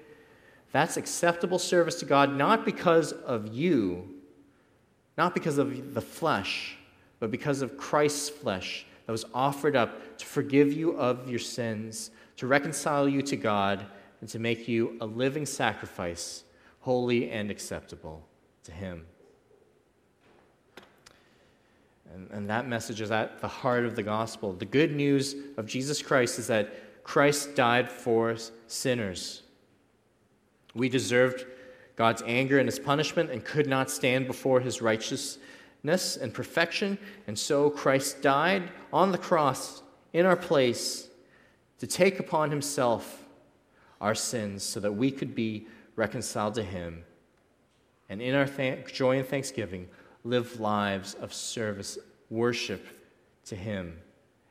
that's 0.72 0.96
acceptable 0.96 1.58
service 1.58 1.96
to 1.96 2.04
God 2.04 2.34
not 2.34 2.64
because 2.64 3.12
of 3.12 3.54
you, 3.54 4.08
not 5.18 5.34
because 5.34 5.58
of 5.58 5.94
the 5.94 6.00
flesh, 6.00 6.76
but 7.18 7.30
because 7.30 7.62
of 7.62 7.76
Christ's 7.76 8.28
flesh 8.28 8.86
that 9.06 9.12
was 9.12 9.24
offered 9.34 9.76
up 9.76 10.18
to 10.18 10.26
forgive 10.26 10.72
you 10.72 10.96
of 10.96 11.28
your 11.28 11.38
sins, 11.38 12.10
to 12.36 12.46
reconcile 12.46 13.08
you 13.08 13.22
to 13.22 13.36
God, 13.36 13.84
and 14.20 14.28
to 14.30 14.38
make 14.38 14.68
you 14.68 14.96
a 15.00 15.06
living 15.06 15.46
sacrifice, 15.46 16.44
holy 16.80 17.30
and 17.30 17.50
acceptable 17.50 18.26
to 18.64 18.72
Him. 18.72 19.06
And, 22.14 22.30
and 22.30 22.50
that 22.50 22.68
message 22.68 23.00
is 23.00 23.10
at 23.10 23.40
the 23.40 23.48
heart 23.48 23.84
of 23.84 23.96
the 23.96 24.02
gospel. 24.02 24.52
The 24.52 24.64
good 24.64 24.94
news 24.94 25.34
of 25.56 25.66
Jesus 25.66 26.02
Christ 26.02 26.38
is 26.38 26.48
that 26.48 26.72
Christ 27.02 27.54
died 27.54 27.90
for 27.90 28.36
sinners. 28.66 29.42
We 30.74 30.88
deserved 30.88 31.46
God's 31.96 32.22
anger 32.26 32.58
and 32.58 32.68
his 32.68 32.78
punishment 32.78 33.30
and 33.30 33.44
could 33.44 33.66
not 33.66 33.90
stand 33.90 34.26
before 34.26 34.60
his 34.60 34.80
righteousness 34.80 36.16
and 36.16 36.32
perfection, 36.32 36.98
and 37.26 37.38
so 37.38 37.68
Christ 37.70 38.22
died 38.22 38.70
on 38.92 39.12
the 39.12 39.18
cross 39.18 39.82
in 40.12 40.26
our 40.26 40.36
place 40.36 41.08
to 41.78 41.86
take 41.86 42.20
upon 42.20 42.50
himself 42.50 43.24
our 44.00 44.14
sins 44.14 44.62
so 44.62 44.80
that 44.80 44.92
we 44.92 45.10
could 45.10 45.34
be 45.34 45.66
reconciled 45.96 46.54
to 46.54 46.62
him. 46.62 47.04
And 48.08 48.22
in 48.22 48.34
our 48.34 48.46
th- 48.46 48.92
joy 48.92 49.18
and 49.18 49.26
thanksgiving, 49.26 49.88
live 50.24 50.58
lives 50.58 51.14
of 51.14 51.32
service, 51.32 51.98
worship 52.28 52.86
to 53.46 53.56
him, 53.56 53.98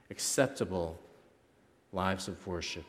acceptable 0.10 1.00
lives 1.92 2.28
of 2.28 2.46
worship. 2.46 2.86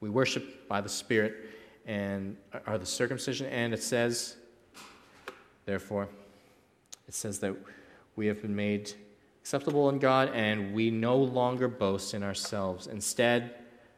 We 0.00 0.10
worship 0.10 0.68
by 0.68 0.80
the 0.80 0.88
Spirit 0.88 1.50
and 1.86 2.36
are 2.66 2.78
the 2.78 2.86
circumcision, 2.86 3.46
and 3.46 3.72
it 3.72 3.82
says, 3.82 4.36
therefore, 5.64 6.08
it 7.08 7.14
says 7.14 7.38
that 7.40 7.54
we 8.16 8.26
have 8.26 8.42
been 8.42 8.54
made 8.54 8.92
acceptable 9.40 9.88
in 9.88 9.98
God, 9.98 10.30
and 10.34 10.72
we 10.72 10.90
no 10.90 11.16
longer 11.16 11.66
boast 11.68 12.14
in 12.14 12.22
ourselves. 12.22 12.86
Instead, 12.86 13.54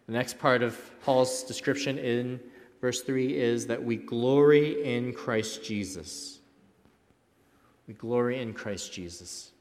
the 0.06 0.12
next 0.12 0.38
part 0.38 0.62
of 0.62 0.78
Paul's 1.02 1.42
description 1.44 1.98
in 1.98 2.40
verse 2.80 3.02
3 3.02 3.36
is 3.36 3.66
that 3.66 3.82
we 3.82 3.96
glory 3.96 4.84
in 4.84 5.12
Christ 5.12 5.64
Jesus. 5.64 6.40
We 7.86 7.94
glory 7.94 8.40
in 8.40 8.52
Christ 8.52 8.92
Jesus. 8.92 9.52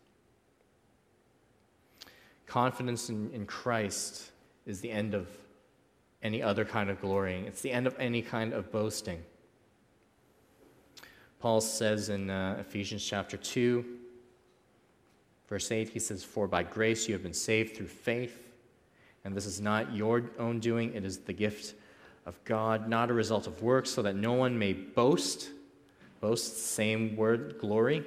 Confidence 2.54 3.10
in, 3.10 3.32
in 3.32 3.48
Christ 3.48 4.30
is 4.68 4.80
the 4.80 4.92
end 4.92 5.16
of 5.16 5.28
any 6.22 6.44
other 6.44 6.63
kind 6.63 6.92
of 6.92 7.02
glorying, 7.02 7.46
it's 7.46 7.62
the 7.62 7.72
end 7.72 7.88
of 7.88 7.96
any 7.98 8.22
kind 8.22 8.54
of 8.54 8.72
boasting. 8.72 9.24
Paul 11.39 11.62
says 11.62 12.10
in 12.10 12.30
uh, 12.30 12.58
Ephesians 12.60 13.04
chapter 13.04 13.38
2, 13.38 13.84
Verse 15.50 15.72
8, 15.72 15.89
he 15.89 15.98
says, 15.98 16.24
For 16.24 16.48
by 16.48 16.62
grace 16.62 17.08
you 17.08 17.16
have 17.16 17.24
been 17.24 17.34
saved 17.34 17.76
through 17.76 17.88
faith, 17.88 18.52
and 19.26 19.36
this 19.36 19.48
is 19.48 19.60
not 19.60 19.96
your 19.96 20.30
own 20.38 20.60
doing, 20.60 20.94
it 20.94 21.04
is 21.04 21.18
the 21.18 21.34
gift 21.34 21.74
of 22.28 22.39
God, 22.44 22.88
not 22.88 23.10
a 23.10 23.13
result 23.13 23.48
of 23.48 23.63
works, 23.63 23.89
so 23.89 24.04
that 24.04 24.16
no 24.16 24.34
one 24.34 24.60
may 24.60 24.74
boast. 24.74 25.50
Boast, 26.22 26.68
same 26.68 27.16
word, 27.16 27.58
glory. 27.58 28.06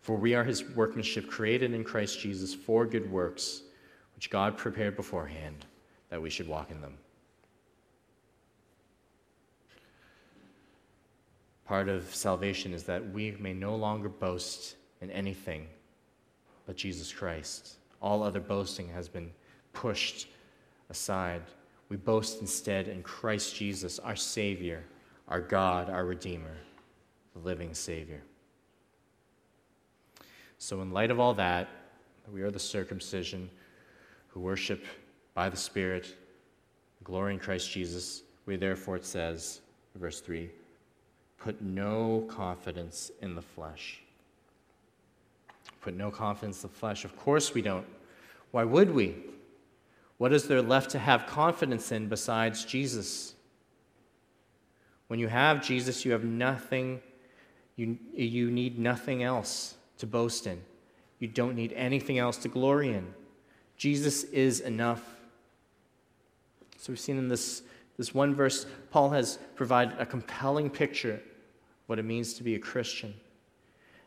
For 0.00 0.16
we 0.16 0.34
are 0.34 0.44
his 0.44 0.64
workmanship, 0.70 1.28
created 1.28 1.74
in 1.74 1.84
Christ 1.84 2.20
Jesus 2.20 2.54
for 2.54 2.86
good 2.86 3.10
works, 3.10 3.62
which 4.14 4.30
God 4.30 4.56
prepared 4.56 4.96
beforehand 4.96 5.66
that 6.08 6.20
we 6.20 6.30
should 6.30 6.48
walk 6.48 6.70
in 6.70 6.80
them. 6.80 6.96
Part 11.66 11.88
of 11.88 12.12
salvation 12.14 12.72
is 12.72 12.82
that 12.84 13.12
we 13.12 13.32
may 13.38 13.52
no 13.52 13.76
longer 13.76 14.08
boast 14.08 14.74
in 15.00 15.10
anything 15.10 15.68
but 16.66 16.76
Jesus 16.76 17.12
Christ. 17.12 17.76
All 18.02 18.22
other 18.22 18.40
boasting 18.40 18.88
has 18.88 19.08
been 19.08 19.30
pushed 19.72 20.26
aside. 20.88 21.42
We 21.88 21.96
boast 21.96 22.40
instead 22.40 22.88
in 22.88 23.02
Christ 23.02 23.54
Jesus, 23.54 23.98
our 24.00 24.16
Savior, 24.16 24.84
our 25.28 25.40
God, 25.40 25.90
our 25.90 26.04
Redeemer, 26.04 26.56
the 27.34 27.40
living 27.40 27.74
Savior. 27.74 28.22
So, 30.60 30.80
in 30.82 30.92
light 30.92 31.10
of 31.10 31.18
all 31.18 31.34
that, 31.34 31.68
we 32.32 32.42
are 32.42 32.50
the 32.52 32.60
circumcision 32.60 33.50
who 34.28 34.38
worship 34.38 34.84
by 35.34 35.48
the 35.48 35.56
Spirit, 35.56 36.14
glory 37.02 37.34
in 37.34 37.40
Christ 37.40 37.68
Jesus. 37.72 38.22
We 38.46 38.54
therefore, 38.54 38.94
it 38.94 39.04
says, 39.04 39.62
verse 39.96 40.20
3, 40.20 40.48
put 41.38 41.60
no 41.60 42.24
confidence 42.28 43.10
in 43.20 43.34
the 43.34 43.42
flesh 43.42 44.02
Put 45.80 45.94
no 45.94 46.10
confidence 46.10 46.62
in 46.62 46.70
the 46.70 46.76
flesh. 46.76 47.04
Of 47.04 47.16
course 47.16 47.54
we 47.54 47.62
don't. 47.62 47.86
Why 48.50 48.64
would 48.64 48.94
we? 48.94 49.16
What 50.18 50.32
is 50.32 50.46
there 50.46 50.60
left 50.60 50.90
to 50.90 50.98
have 50.98 51.26
confidence 51.26 51.90
in 51.92 52.08
besides 52.08 52.64
Jesus? 52.64 53.34
When 55.08 55.18
you 55.18 55.28
have 55.28 55.62
Jesus, 55.62 56.04
you 56.04 56.12
have 56.12 56.24
nothing, 56.24 57.00
you, 57.76 57.98
you 58.14 58.50
need 58.50 58.78
nothing 58.78 59.22
else 59.22 59.74
to 60.00 60.06
boast 60.06 60.46
in. 60.46 60.60
You 61.18 61.28
don't 61.28 61.54
need 61.54 61.72
anything 61.74 62.18
else 62.18 62.36
to 62.38 62.48
glory 62.48 62.92
in. 62.92 63.14
Jesus 63.76 64.24
is 64.24 64.60
enough. 64.60 65.02
So 66.76 66.92
we've 66.92 67.00
seen 67.00 67.18
in 67.18 67.28
this, 67.28 67.62
this 67.96 68.14
one 68.14 68.34
verse, 68.34 68.66
Paul 68.90 69.10
has 69.10 69.38
provided 69.54 69.98
a 69.98 70.06
compelling 70.06 70.68
picture 70.68 71.14
of 71.14 71.20
what 71.86 71.98
it 71.98 72.04
means 72.04 72.34
to 72.34 72.42
be 72.42 72.54
a 72.54 72.58
Christian. 72.58 73.14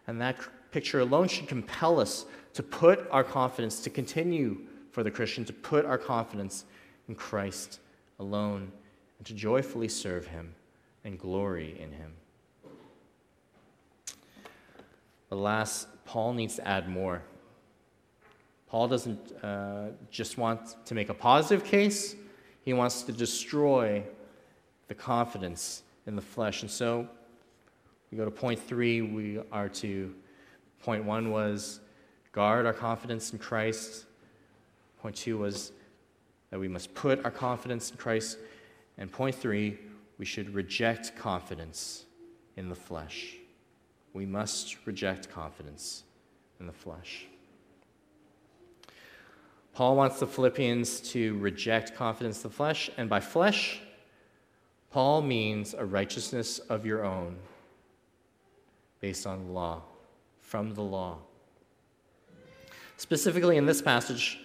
And 0.07 0.19
that 0.21 0.37
picture 0.71 0.99
alone 0.99 1.27
should 1.27 1.47
compel 1.47 1.99
us 1.99 2.25
to 2.53 2.63
put 2.63 3.07
our 3.11 3.23
confidence, 3.23 3.79
to 3.81 3.89
continue 3.89 4.57
for 4.91 5.03
the 5.03 5.11
Christian, 5.11 5.45
to 5.45 5.53
put 5.53 5.85
our 5.85 5.97
confidence 5.97 6.65
in 7.07 7.15
Christ 7.15 7.79
alone, 8.19 8.71
and 9.17 9.27
to 9.27 9.33
joyfully 9.33 9.87
serve 9.87 10.27
Him 10.27 10.53
and 11.03 11.17
glory 11.19 11.79
in 11.79 11.91
Him. 11.91 12.13
Last, 15.35 15.87
Paul 16.05 16.33
needs 16.33 16.55
to 16.55 16.67
add 16.67 16.87
more. 16.89 17.21
Paul 18.67 18.87
doesn't 18.87 19.31
uh, 19.43 19.89
just 20.09 20.37
want 20.37 20.75
to 20.85 20.95
make 20.95 21.09
a 21.09 21.13
positive 21.13 21.65
case, 21.65 22.15
he 22.63 22.73
wants 22.73 23.03
to 23.03 23.11
destroy 23.11 24.03
the 24.87 24.95
confidence 24.95 25.83
in 26.07 26.15
the 26.15 26.21
flesh. 26.21 26.61
And 26.61 26.71
so 26.71 27.07
we 28.11 28.17
go 28.17 28.25
to 28.25 28.31
point 28.31 28.59
three, 28.59 29.01
we 29.01 29.39
are 29.51 29.69
to 29.69 30.13
Point 30.83 31.05
one 31.05 31.31
was 31.31 31.79
guard 32.33 32.65
our 32.65 32.73
confidence 32.73 33.31
in 33.31 33.39
Christ. 33.39 34.05
Point 35.01 35.15
two 35.15 35.37
was 35.37 35.71
that 36.49 36.59
we 36.59 36.67
must 36.67 36.93
put 36.93 37.23
our 37.23 37.31
confidence 37.31 37.89
in 37.89 37.95
Christ. 37.95 38.37
And 38.97 39.09
point 39.09 39.33
three, 39.33 39.79
we 40.17 40.25
should 40.25 40.53
reject 40.53 41.15
confidence 41.15 42.05
in 42.57 42.67
the 42.67 42.75
flesh. 42.75 43.37
We 44.13 44.25
must 44.25 44.77
reject 44.85 45.29
confidence 45.31 46.03
in 46.59 46.67
the 46.67 46.73
flesh. 46.73 47.25
Paul 49.73 49.95
wants 49.95 50.19
the 50.19 50.27
Philippians 50.27 51.01
to 51.11 51.35
reject 51.39 51.95
confidence 51.95 52.37
in 52.37 52.49
the 52.49 52.55
flesh, 52.55 52.91
and 52.95 53.09
by 53.09 53.19
flesh, 53.19 53.81
Paul 54.91 55.23
means 55.23 55.73
a 55.73 55.83
righteousness 55.83 56.59
of 56.59 56.85
your 56.85 57.03
own 57.03 57.37
based 59.01 59.25
on 59.25 59.53
law 59.53 59.81
from 60.39 60.75
the 60.75 60.83
law. 60.83 61.17
Specifically 62.97 63.57
in 63.57 63.65
this 63.65 63.81
passage, 63.81 64.39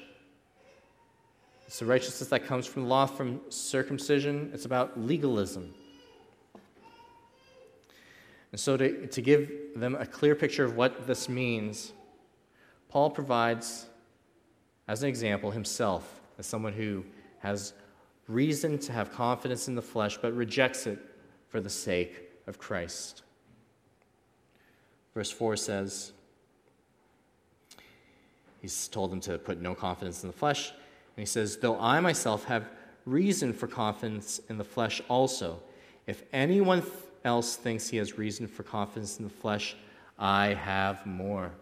it's 1.67 1.83
a 1.83 1.85
righteousness 1.85 2.31
that 2.31 2.47
comes 2.47 2.67
from 2.67 2.89
law, 2.89 3.05
from 3.05 3.43
circumcision. 3.51 4.51
It's 4.55 4.65
about 4.65 4.99
legalism. 4.99 5.75
And 8.53 8.61
so, 8.61 8.77
to, 8.77 9.07
to 9.07 9.21
give 9.21 9.51
them 9.77 9.95
a 9.95 10.07
clear 10.07 10.35
picture 10.35 10.65
of 10.65 10.77
what 10.77 11.07
this 11.07 11.29
means, 11.29 11.93
Paul 12.89 13.11
provides, 13.11 13.87
as 14.87 15.03
an 15.03 15.09
example, 15.09 15.51
himself 15.51 16.21
as 16.39 16.47
someone 16.47 16.73
who 16.73 17.05
has 17.41 17.75
reason 18.27 18.79
to 18.79 18.93
have 18.93 19.13
confidence 19.13 19.69
in 19.69 19.75
the 19.75 19.83
flesh 19.83 20.19
but 20.21 20.35
rejects 20.35 20.87
it 20.87 20.99
for 21.49 21.61
the 21.61 21.71
sake 21.71 22.31
of 22.47 22.59
Christ. 22.59 23.23
Verse 25.15 25.31
4 25.31 25.57
says, 25.57 26.13
He's 28.61 28.89
told 28.89 29.13
them 29.13 29.21
to 29.21 29.39
put 29.39 29.61
no 29.61 29.75
confidence 29.75 30.23
in 30.23 30.29
the 30.29 30.37
flesh. 30.37 30.71
And 30.71 31.23
he 31.23 31.27
says, 31.27 31.57
Though 31.57 31.79
I 31.79 32.01
myself 32.01 32.45
have 32.45 32.69
reason 33.05 33.53
for 33.53 33.67
confidence 33.67 34.41
in 34.49 34.59
the 34.59 34.65
flesh 34.65 35.01
also, 35.09 35.61
if 36.07 36.25
anyone 36.33 36.83
else 37.25 37.57
thinks 37.57 37.89
he 37.89 37.97
has 37.99 38.19
reason 38.19 38.47
for 38.47 38.63
confidence 38.63 39.19
in 39.19 39.25
the 39.25 39.31
flesh, 39.31 39.77
I 40.19 40.55
have 40.55 41.05
more. 41.07 41.53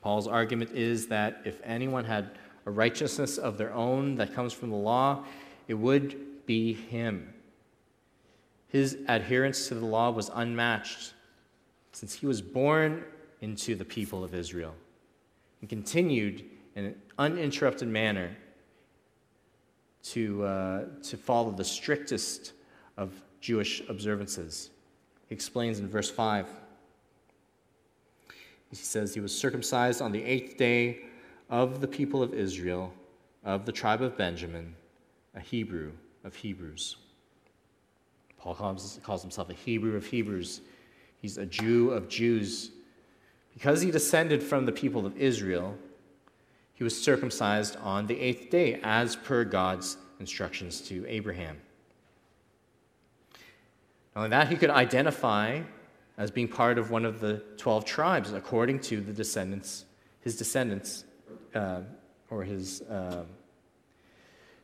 Paul's 0.00 0.26
argument 0.26 0.72
is 0.72 1.06
that 1.08 1.42
if 1.44 1.60
anyone 1.64 2.04
had 2.04 2.30
a 2.66 2.70
righteousness 2.70 3.38
of 3.38 3.58
their 3.58 3.72
own 3.72 4.16
that 4.16 4.34
comes 4.34 4.52
from 4.52 4.70
the 4.70 4.76
law, 4.76 5.24
it 5.68 5.74
would 5.74 6.46
be 6.46 6.72
him. 6.72 7.32
His 8.68 8.98
adherence 9.06 9.68
to 9.68 9.74
the 9.74 9.86
law 9.86 10.10
was 10.10 10.30
unmatched 10.34 11.14
since 11.92 12.14
he 12.14 12.26
was 12.26 12.40
born 12.40 13.04
into 13.40 13.74
the 13.74 13.84
people 13.84 14.24
of 14.24 14.34
Israel 14.34 14.74
and 15.60 15.68
continued 15.68 16.44
in 16.74 16.86
an 16.86 16.94
uninterrupted 17.18 17.88
manner 17.88 18.30
to, 20.02 20.44
uh, 20.44 20.84
to 21.02 21.16
follow 21.16 21.50
the 21.50 21.64
strictest 21.64 22.52
of 22.96 23.12
Jewish 23.42 23.82
observances. 23.88 24.70
He 25.28 25.34
explains 25.34 25.80
in 25.80 25.88
verse 25.88 26.08
5. 26.08 26.46
He 28.70 28.76
says, 28.76 29.12
He 29.12 29.20
was 29.20 29.36
circumcised 29.36 30.00
on 30.00 30.12
the 30.12 30.22
eighth 30.22 30.56
day 30.56 31.00
of 31.50 31.82
the 31.82 31.88
people 31.88 32.22
of 32.22 32.32
Israel, 32.32 32.94
of 33.44 33.66
the 33.66 33.72
tribe 33.72 34.00
of 34.00 34.16
Benjamin, 34.16 34.74
a 35.34 35.40
Hebrew 35.40 35.92
of 36.24 36.34
Hebrews. 36.36 36.96
Paul 38.38 38.54
calls, 38.54 39.00
calls 39.02 39.22
himself 39.22 39.50
a 39.50 39.54
Hebrew 39.54 39.96
of 39.96 40.06
Hebrews. 40.06 40.62
He's 41.20 41.36
a 41.36 41.46
Jew 41.46 41.90
of 41.90 42.08
Jews. 42.08 42.70
Because 43.52 43.82
he 43.82 43.90
descended 43.90 44.42
from 44.42 44.66
the 44.66 44.72
people 44.72 45.04
of 45.04 45.16
Israel, 45.16 45.76
he 46.74 46.84
was 46.84 47.00
circumcised 47.00 47.76
on 47.76 48.06
the 48.06 48.18
eighth 48.18 48.50
day, 48.50 48.80
as 48.82 49.16
per 49.16 49.44
God's 49.44 49.96
instructions 50.20 50.80
to 50.82 51.04
Abraham. 51.06 51.60
Not 54.14 54.22
only 54.22 54.30
that, 54.30 54.48
he 54.48 54.56
could 54.56 54.70
identify 54.70 55.62
as 56.18 56.30
being 56.30 56.48
part 56.48 56.78
of 56.78 56.90
one 56.90 57.04
of 57.04 57.20
the 57.20 57.42
12 57.56 57.84
tribes 57.84 58.32
according 58.32 58.80
to 58.80 59.00
the 59.00 59.12
descendants, 59.12 59.84
his 60.20 60.36
descendants, 60.36 61.04
uh, 61.54 61.80
or 62.30 62.42
his, 62.42 62.82
uh, 62.82 63.24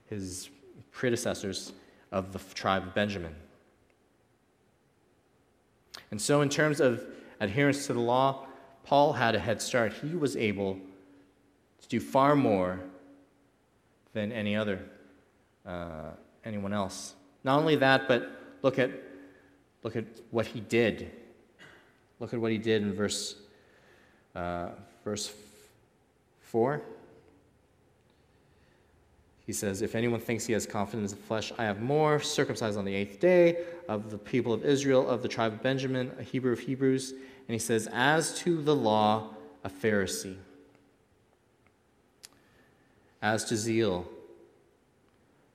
his 0.06 0.50
predecessors 0.90 1.72
of 2.12 2.32
the 2.32 2.38
tribe 2.54 2.86
of 2.86 2.94
Benjamin. 2.94 3.34
And 6.10 6.20
so, 6.20 6.40
in 6.40 6.48
terms 6.48 6.80
of 6.80 7.04
adherence 7.40 7.86
to 7.86 7.92
the 7.92 8.00
law, 8.00 8.46
Paul 8.84 9.12
had 9.12 9.34
a 9.34 9.38
head 9.38 9.60
start. 9.60 9.92
He 9.92 10.14
was 10.14 10.36
able 10.36 10.78
to 11.82 11.88
do 11.88 12.00
far 12.00 12.34
more 12.34 12.80
than 14.14 14.32
any 14.32 14.56
other, 14.56 14.80
uh, 15.66 16.10
anyone 16.44 16.72
else. 16.72 17.14
Not 17.44 17.58
only 17.58 17.76
that, 17.76 18.08
but 18.08 18.30
look 18.62 18.78
at, 18.78 18.90
look 19.82 19.96
at 19.96 20.04
what 20.30 20.46
he 20.46 20.60
did. 20.60 21.10
Look 22.20 22.34
at 22.34 22.40
what 22.40 22.50
he 22.50 22.58
did 22.58 22.82
in 22.82 22.92
verse, 22.92 23.36
uh, 24.34 24.70
verse 25.04 25.32
4. 26.42 26.82
He 29.48 29.54
says, 29.54 29.80
If 29.80 29.94
anyone 29.94 30.20
thinks 30.20 30.44
he 30.44 30.52
has 30.52 30.66
confidence 30.66 31.12
in 31.12 31.18
the 31.18 31.24
flesh, 31.24 31.52
I 31.56 31.64
have 31.64 31.80
more, 31.80 32.20
circumcised 32.20 32.76
on 32.76 32.84
the 32.84 32.94
eighth 32.94 33.18
day, 33.18 33.64
of 33.88 34.10
the 34.10 34.18
people 34.18 34.52
of 34.52 34.62
Israel, 34.62 35.08
of 35.08 35.22
the 35.22 35.28
tribe 35.28 35.54
of 35.54 35.62
Benjamin, 35.62 36.10
a 36.18 36.22
Hebrew 36.22 36.52
of 36.52 36.60
Hebrews. 36.60 37.12
And 37.12 37.54
he 37.54 37.58
says, 37.58 37.88
As 37.90 38.38
to 38.40 38.60
the 38.60 38.76
law, 38.76 39.30
a 39.64 39.70
Pharisee. 39.70 40.36
As 43.22 43.44
to 43.46 43.56
zeal, 43.56 44.06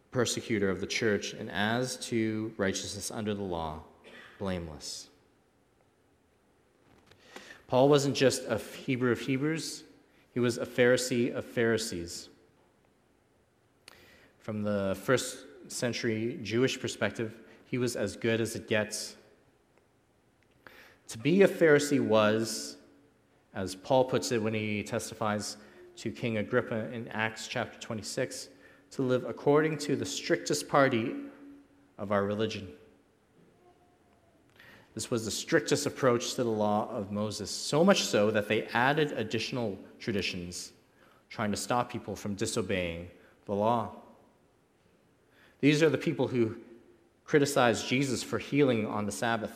persecutor 0.09 0.71
of 0.71 0.81
the 0.81 0.87
church, 0.87 1.33
and 1.33 1.51
as 1.51 1.97
to 2.07 2.51
righteousness 2.57 3.11
under 3.11 3.35
the 3.35 3.43
law, 3.43 3.81
blameless. 4.39 5.09
Paul 7.67 7.89
wasn't 7.89 8.15
just 8.15 8.43
a 8.47 8.57
Hebrew 8.57 9.11
of 9.11 9.19
Hebrews, 9.19 9.83
he 10.33 10.39
was 10.39 10.57
a 10.57 10.65
Pharisee 10.65 11.33
of 11.33 11.45
Pharisees. 11.45 12.29
From 14.39 14.63
the 14.63 14.97
first 15.03 15.37
century 15.67 16.39
Jewish 16.43 16.79
perspective, 16.79 17.33
he 17.65 17.77
was 17.77 17.95
as 17.95 18.15
good 18.15 18.41
as 18.41 18.55
it 18.55 18.67
gets. 18.67 19.15
To 21.07 21.17
be 21.17 21.43
a 21.43 21.47
Pharisee 21.47 21.99
was, 21.99 22.77
as 23.53 23.75
Paul 23.75 24.05
puts 24.05 24.31
it 24.31 24.41
when 24.41 24.53
he 24.53 24.83
testifies 24.83 25.57
to 25.97 26.11
King 26.11 26.37
Agrippa 26.37 26.91
in 26.91 27.07
Acts 27.09 27.47
chapter 27.47 27.79
26, 27.79 28.49
to 28.91 29.01
live 29.01 29.23
according 29.25 29.77
to 29.79 29.95
the 29.95 30.05
strictest 30.05 30.67
party 30.67 31.15
of 31.97 32.11
our 32.11 32.23
religion. 32.23 32.67
This 34.93 35.09
was 35.09 35.25
the 35.25 35.31
strictest 35.31 35.85
approach 35.85 36.35
to 36.35 36.43
the 36.43 36.49
law 36.49 36.87
of 36.89 37.11
Moses, 37.11 37.49
so 37.49 37.83
much 37.83 38.03
so 38.03 38.29
that 38.31 38.47
they 38.47 38.63
added 38.73 39.11
additional 39.13 39.77
traditions, 39.99 40.71
trying 41.29 41.51
to 41.51 41.57
stop 41.57 41.91
people 41.91 42.15
from 42.15 42.35
disobeying 42.35 43.09
the 43.45 43.53
law. 43.53 43.91
These 45.61 45.81
are 45.81 45.89
the 45.89 45.97
people 45.97 46.27
who 46.27 46.57
criticized 47.25 47.87
Jesus 47.87 48.21
for 48.21 48.37
healing 48.37 48.85
on 48.85 49.05
the 49.05 49.11
Sabbath. 49.11 49.53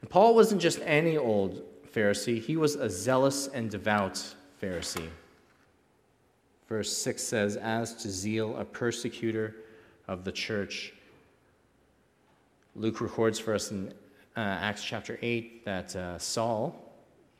And 0.00 0.10
Paul 0.10 0.34
wasn't 0.34 0.60
just 0.60 0.80
any 0.82 1.16
old 1.16 1.62
Pharisee, 1.94 2.42
he 2.42 2.56
was 2.56 2.74
a 2.74 2.90
zealous 2.90 3.46
and 3.46 3.70
devout 3.70 4.34
Pharisee. 4.60 5.08
Verse 6.68 6.94
6 6.94 7.22
says, 7.22 7.56
As 7.56 7.94
to 8.02 8.10
zeal, 8.10 8.56
a 8.56 8.64
persecutor 8.64 9.54
of 10.08 10.24
the 10.24 10.32
church. 10.32 10.92
Luke 12.76 13.00
records 13.00 13.38
for 13.38 13.54
us 13.54 13.70
in 13.70 13.88
uh, 14.36 14.40
Acts 14.40 14.82
chapter 14.82 15.18
8 15.22 15.64
that 15.64 15.94
uh, 15.94 16.18
Saul, 16.18 16.92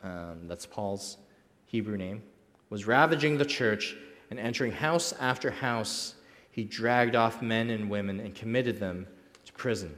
um, 0.03 0.47
that's 0.47 0.64
Paul's 0.64 1.18
Hebrew 1.66 1.97
name, 1.97 2.23
was 2.70 2.87
ravaging 2.87 3.37
the 3.37 3.44
church 3.44 3.97
and 4.31 4.38
entering 4.38 4.70
house 4.70 5.12
after 5.18 5.51
house, 5.51 6.14
he 6.51 6.62
dragged 6.62 7.16
off 7.16 7.42
men 7.42 7.70
and 7.70 7.90
women 7.90 8.20
and 8.20 8.33
committed 8.35 8.79
them 8.79 9.09
to 9.44 9.53
prison. 9.55 9.94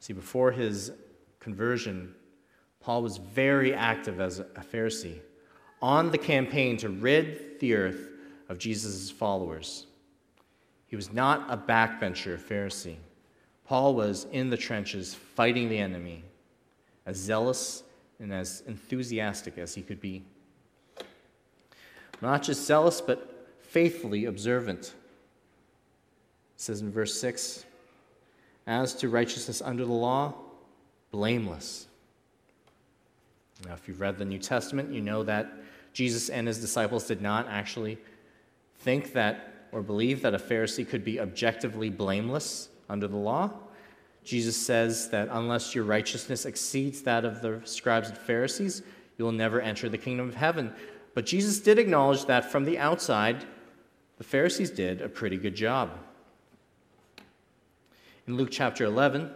See, 0.00 0.14
before 0.14 0.50
his 0.50 0.92
conversion, 1.38 2.14
Paul 2.80 3.02
was 3.02 3.18
very 3.18 3.74
active 3.74 4.20
as 4.20 4.38
a 4.38 4.64
Pharisee 4.72 5.20
on 5.82 6.10
the 6.10 6.18
campaign 6.18 6.78
to 6.78 6.88
rid 6.88 7.60
the 7.60 7.74
earth 7.74 8.08
of 8.48 8.56
Jesus' 8.56 9.10
followers. 9.10 9.86
He 10.86 10.96
was 10.96 11.12
not 11.12 11.46
a 11.50 11.58
backbencher 11.58 12.38
Pharisee. 12.38 12.96
Paul 13.66 13.94
was 13.94 14.26
in 14.30 14.50
the 14.50 14.56
trenches 14.56 15.14
fighting 15.14 15.68
the 15.68 15.78
enemy, 15.78 16.22
as 17.06 17.16
zealous 17.16 17.82
and 18.20 18.32
as 18.32 18.62
enthusiastic 18.66 19.58
as 19.58 19.74
he 19.74 19.82
could 19.82 20.00
be 20.00 20.22
not 22.20 22.42
just 22.42 22.64
zealous, 22.66 23.00
but 23.00 23.48
faithfully 23.60 24.24
observant. 24.24 24.80
It 24.80 24.94
says 26.56 26.80
in 26.80 26.90
verse 26.90 27.18
6 27.20 27.64
As 28.66 28.94
to 28.94 29.08
righteousness 29.08 29.60
under 29.60 29.84
the 29.84 29.92
law, 29.92 30.34
blameless. 31.10 31.86
Now, 33.66 33.74
if 33.74 33.86
you've 33.86 34.00
read 34.00 34.18
the 34.18 34.24
New 34.24 34.38
Testament, 34.38 34.92
you 34.92 35.00
know 35.00 35.22
that 35.24 35.52
Jesus 35.92 36.28
and 36.28 36.46
his 36.46 36.60
disciples 36.60 37.06
did 37.06 37.22
not 37.22 37.46
actually 37.48 37.98
think 38.78 39.12
that 39.12 39.68
or 39.70 39.82
believe 39.82 40.22
that 40.22 40.34
a 40.34 40.38
Pharisee 40.38 40.88
could 40.88 41.04
be 41.04 41.20
objectively 41.20 41.90
blameless 41.90 42.68
under 42.88 43.08
the 43.08 43.16
law. 43.16 43.50
Jesus 44.24 44.56
says 44.56 45.10
that 45.10 45.28
unless 45.30 45.74
your 45.74 45.84
righteousness 45.84 46.46
exceeds 46.46 47.02
that 47.02 47.24
of 47.24 47.42
the 47.42 47.60
scribes 47.64 48.08
and 48.08 48.16
Pharisees, 48.16 48.82
you 49.18 49.24
will 49.24 49.32
never 49.32 49.60
enter 49.60 49.88
the 49.88 49.98
kingdom 49.98 50.28
of 50.28 50.34
heaven. 50.34 50.72
But 51.14 51.26
Jesus 51.26 51.60
did 51.60 51.78
acknowledge 51.78 52.24
that 52.24 52.50
from 52.50 52.64
the 52.64 52.78
outside, 52.78 53.44
the 54.16 54.24
Pharisees 54.24 54.70
did 54.70 55.02
a 55.02 55.08
pretty 55.08 55.36
good 55.36 55.54
job. 55.54 55.90
In 58.26 58.36
Luke 58.36 58.48
chapter 58.50 58.84
11, 58.84 59.30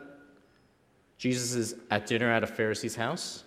Jesus 1.18 1.54
is 1.54 1.74
at 1.90 2.06
dinner 2.06 2.30
at 2.30 2.42
a 2.42 2.46
Pharisee's 2.46 2.96
house, 2.96 3.44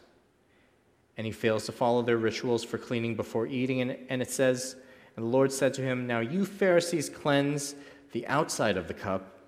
and 1.18 1.26
he 1.26 1.32
fails 1.32 1.66
to 1.66 1.72
follow 1.72 2.02
their 2.04 2.18
rituals 2.18 2.64
for 2.64 2.78
cleaning 2.78 3.16
before 3.16 3.48
eating. 3.48 3.82
And, 3.82 3.98
and 4.10 4.22
it 4.22 4.30
says, 4.30 4.76
And 5.16 5.26
the 5.26 5.30
Lord 5.30 5.52
said 5.52 5.74
to 5.76 5.82
him, 5.82 6.06
Now 6.06 6.20
you 6.20 6.46
Pharisees 6.46 7.10
cleanse 7.10 7.76
the 8.12 8.28
outside 8.28 8.78
of 8.78 8.88
the 8.88 8.94
cup 8.94 9.41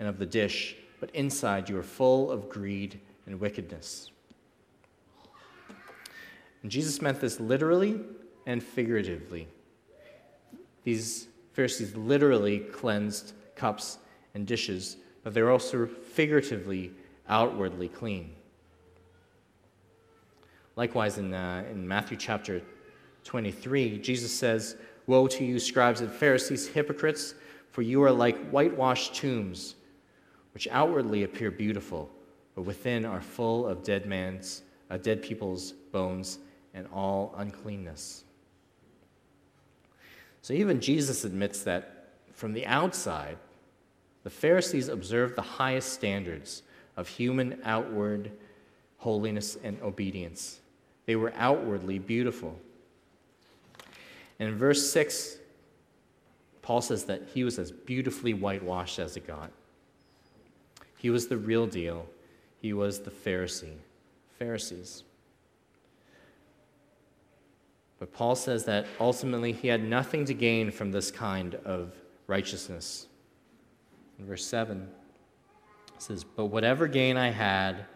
and 0.00 0.08
of 0.08 0.18
the 0.18 0.26
dish, 0.26 0.74
but 0.98 1.14
inside 1.14 1.68
you 1.68 1.78
are 1.78 1.84
full 1.84 2.30
of 2.30 2.48
greed 2.48 2.98
and 3.26 3.38
wickedness. 3.38 4.10
And 6.62 6.70
Jesus 6.70 7.00
meant 7.00 7.20
this 7.20 7.38
literally 7.38 8.00
and 8.46 8.62
figuratively. 8.62 9.46
These 10.84 11.28
Pharisees 11.52 11.94
literally 11.94 12.60
cleansed 12.60 13.34
cups 13.54 13.98
and 14.34 14.46
dishes, 14.46 14.96
but 15.22 15.34
they're 15.34 15.50
also 15.50 15.86
figuratively, 15.86 16.92
outwardly 17.28 17.88
clean. 17.88 18.34
Likewise, 20.76 21.18
in, 21.18 21.34
uh, 21.34 21.64
in 21.70 21.86
Matthew 21.86 22.16
chapter 22.16 22.62
23, 23.24 23.98
Jesus 23.98 24.32
says, 24.32 24.76
Woe 25.06 25.26
to 25.26 25.44
you, 25.44 25.58
scribes 25.58 26.00
and 26.00 26.10
Pharisees, 26.10 26.68
hypocrites, 26.68 27.34
for 27.70 27.82
you 27.82 28.02
are 28.02 28.12
like 28.12 28.50
whitewashed 28.50 29.14
tombs, 29.14 29.74
which 30.54 30.68
outwardly 30.70 31.22
appear 31.22 31.50
beautiful, 31.50 32.10
but 32.54 32.62
within 32.62 33.04
are 33.04 33.20
full 33.20 33.66
of 33.66 33.82
dead 33.82 34.06
man's, 34.06 34.62
uh, 34.90 34.96
dead 34.96 35.22
people's 35.22 35.72
bones 35.92 36.38
and 36.74 36.86
all 36.92 37.34
uncleanness. 37.36 38.24
So 40.42 40.54
even 40.54 40.80
Jesus 40.80 41.24
admits 41.24 41.62
that 41.64 42.08
from 42.32 42.52
the 42.52 42.66
outside, 42.66 43.36
the 44.22 44.30
Pharisees 44.30 44.88
observed 44.88 45.36
the 45.36 45.42
highest 45.42 45.92
standards 45.92 46.62
of 46.96 47.08
human 47.08 47.60
outward 47.64 48.30
holiness 48.98 49.56
and 49.62 49.80
obedience. 49.82 50.60
They 51.06 51.16
were 51.16 51.32
outwardly 51.36 51.98
beautiful. 51.98 52.58
And 54.38 54.48
in 54.48 54.56
verse 54.56 54.90
6, 54.90 55.38
Paul 56.62 56.80
says 56.82 57.04
that 57.04 57.22
he 57.34 57.44
was 57.44 57.58
as 57.58 57.72
beautifully 57.72 58.34
whitewashed 58.34 58.98
as 58.98 59.16
it 59.16 59.26
got. 59.26 59.50
He 61.00 61.08
was 61.08 61.28
the 61.28 61.38
real 61.38 61.66
deal. 61.66 62.06
He 62.60 62.74
was 62.74 63.00
the 63.00 63.10
Pharisee. 63.10 63.78
Pharisees. 64.38 65.02
But 67.98 68.12
Paul 68.12 68.34
says 68.34 68.64
that 68.64 68.86
ultimately 68.98 69.52
he 69.52 69.68
had 69.68 69.82
nothing 69.82 70.26
to 70.26 70.34
gain 70.34 70.70
from 70.70 70.92
this 70.92 71.10
kind 71.10 71.54
of 71.64 71.94
righteousness. 72.26 73.06
In 74.18 74.26
verse 74.26 74.44
7, 74.44 74.88
it 75.94 76.02
says, 76.02 76.24
But 76.24 76.46
whatever 76.46 76.86
gain 76.86 77.16
I 77.16 77.30
had, 77.30 77.86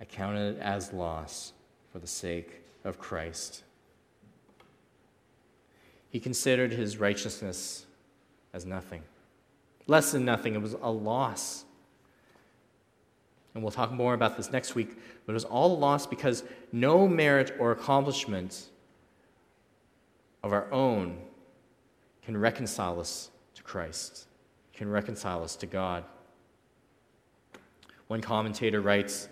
I 0.00 0.06
counted 0.06 0.56
it 0.56 0.60
as 0.60 0.94
loss 0.94 1.52
for 1.92 1.98
the 1.98 2.06
sake 2.06 2.62
of 2.84 2.98
Christ. 2.98 3.64
He 6.08 6.20
considered 6.20 6.72
his 6.72 6.96
righteousness 6.96 7.84
as 8.54 8.64
nothing, 8.64 9.02
less 9.86 10.12
than 10.12 10.24
nothing. 10.24 10.54
It 10.54 10.62
was 10.62 10.74
a 10.80 10.90
loss. 10.90 11.64
And 13.54 13.62
we'll 13.62 13.72
talk 13.72 13.90
more 13.90 14.14
about 14.14 14.36
this 14.36 14.52
next 14.52 14.74
week, 14.74 14.96
but 15.26 15.32
it 15.32 15.34
was 15.34 15.44
all 15.44 15.78
lost 15.78 16.08
because 16.08 16.44
no 16.72 17.08
merit 17.08 17.56
or 17.58 17.72
accomplishment 17.72 18.68
of 20.42 20.52
our 20.52 20.72
own 20.72 21.18
can 22.22 22.36
reconcile 22.36 23.00
us 23.00 23.30
to 23.54 23.62
Christ, 23.62 24.26
can 24.72 24.88
reconcile 24.88 25.42
us 25.42 25.56
to 25.56 25.66
God. 25.66 26.04
One 28.06 28.20
commentator 28.20 28.80
writes 28.80 29.28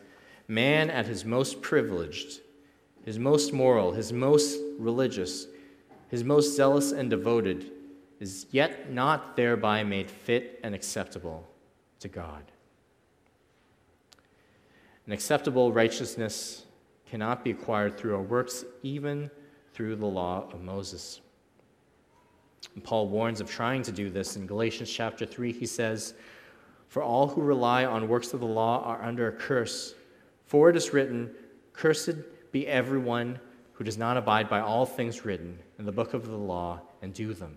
Man 0.49 0.91
at 0.91 1.07
his 1.07 1.25
most 1.25 1.63
privileged, 1.63 2.41
his 3.05 3.19
most 3.19 3.53
moral, 3.53 3.93
his 3.93 4.13
most 4.13 4.59
religious, 4.79 5.47
his 6.09 6.25
most 6.25 6.57
zealous 6.57 6.93
and 6.93 7.09
devoted, 7.09 7.71
is 8.19 8.47
yet 8.51 8.91
not 8.91 9.37
thereby 9.37 9.85
made 9.85 10.11
fit 10.11 10.59
and 10.65 10.75
acceptable 10.75 11.47
to 12.01 12.09
God. 12.09 12.43
An 15.09 15.15
acceptable 15.15 15.73
righteousness 15.73 16.67
cannot 17.09 17.43
be 17.43 17.51
acquired 17.51 17.97
through 17.97 18.15
our 18.15 18.21
works, 18.21 18.67
even 18.83 19.31
through 19.73 19.97
the 19.97 20.05
law 20.05 20.47
of 20.53 20.61
Moses. 20.61 21.23
And 22.75 22.85
Paul 22.85 23.09
warns 23.09 23.41
of 23.41 23.51
trying 23.51 23.83
to 23.85 23.93
do 23.93 24.11
this. 24.11 24.37
In 24.37 24.47
Galatians 24.47 24.91
chapter 24.91 25.25
3, 25.25 25.51
he 25.51 25.65
says, 25.65 26.13
For 26.89 27.03
all 27.03 27.27
who 27.27 27.41
rely 27.41 27.87
on 27.87 28.07
works 28.07 28.35
of 28.35 28.41
the 28.41 28.47
law 28.47 28.83
are 28.83 29.03
under 29.03 29.29
a 29.29 29.33
curse. 29.33 29.95
For 30.45 30.69
it 30.69 30.77
is 30.77 30.93
written, 30.93 31.31
Cursed 31.73 32.17
be 32.53 32.67
everyone 32.67 33.41
who 33.73 33.85
does 33.85 33.97
not 33.97 34.19
abide 34.19 34.51
by 34.51 34.61
all 34.61 34.85
things 34.85 35.25
written 35.25 35.59
in 35.79 35.87
the 35.87 35.93
book 35.93 36.13
of 36.13 36.27
the 36.27 36.37
law 36.37 36.83
and 37.01 37.15
do 37.15 37.33
them. 37.33 37.57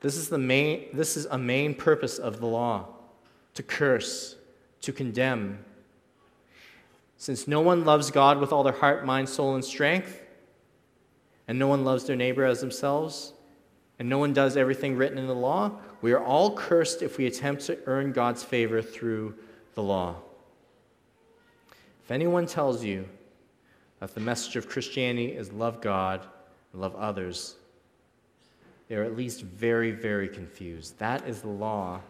This 0.00 0.18
is, 0.18 0.28
the 0.28 0.36
main, 0.36 0.88
this 0.92 1.16
is 1.16 1.24
a 1.24 1.38
main 1.38 1.74
purpose 1.74 2.18
of 2.18 2.40
the 2.40 2.46
law 2.46 2.88
to 3.54 3.62
curse, 3.62 4.36
to 4.82 4.92
condemn. 4.92 5.64
Since 7.16 7.46
no 7.46 7.60
one 7.60 7.84
loves 7.84 8.10
God 8.10 8.38
with 8.38 8.52
all 8.52 8.62
their 8.62 8.72
heart, 8.72 9.04
mind, 9.04 9.28
soul, 9.28 9.54
and 9.54 9.64
strength, 9.64 10.22
and 11.46 11.58
no 11.58 11.66
one 11.66 11.84
loves 11.84 12.04
their 12.04 12.16
neighbor 12.16 12.44
as 12.44 12.60
themselves, 12.60 13.32
and 13.98 14.08
no 14.08 14.18
one 14.18 14.32
does 14.32 14.56
everything 14.56 14.96
written 14.96 15.18
in 15.18 15.26
the 15.26 15.34
law, 15.34 15.72
we 16.00 16.12
are 16.12 16.24
all 16.24 16.54
cursed 16.56 17.02
if 17.02 17.18
we 17.18 17.26
attempt 17.26 17.66
to 17.66 17.78
earn 17.86 18.12
God's 18.12 18.42
favor 18.42 18.80
through 18.80 19.34
the 19.74 19.82
law. 19.82 20.16
If 22.04 22.10
anyone 22.10 22.46
tells 22.46 22.82
you 22.82 23.06
that 23.98 24.14
the 24.14 24.20
message 24.20 24.56
of 24.56 24.68
Christianity 24.68 25.32
is 25.32 25.52
love 25.52 25.82
God 25.82 26.26
and 26.72 26.80
love 26.80 26.96
others, 26.96 27.56
they 28.88 28.96
are 28.96 29.04
at 29.04 29.16
least 29.16 29.42
very, 29.42 29.90
very 29.90 30.28
confused. 30.28 30.98
That 30.98 31.28
is 31.28 31.42
the 31.42 31.48
law, 31.48 32.00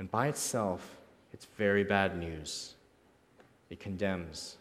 and 0.00 0.10
by 0.10 0.26
itself, 0.26 0.95
it's 1.36 1.44
very 1.58 1.84
bad 1.84 2.18
news. 2.18 2.76
It 3.68 3.78
condemns. 3.78 4.56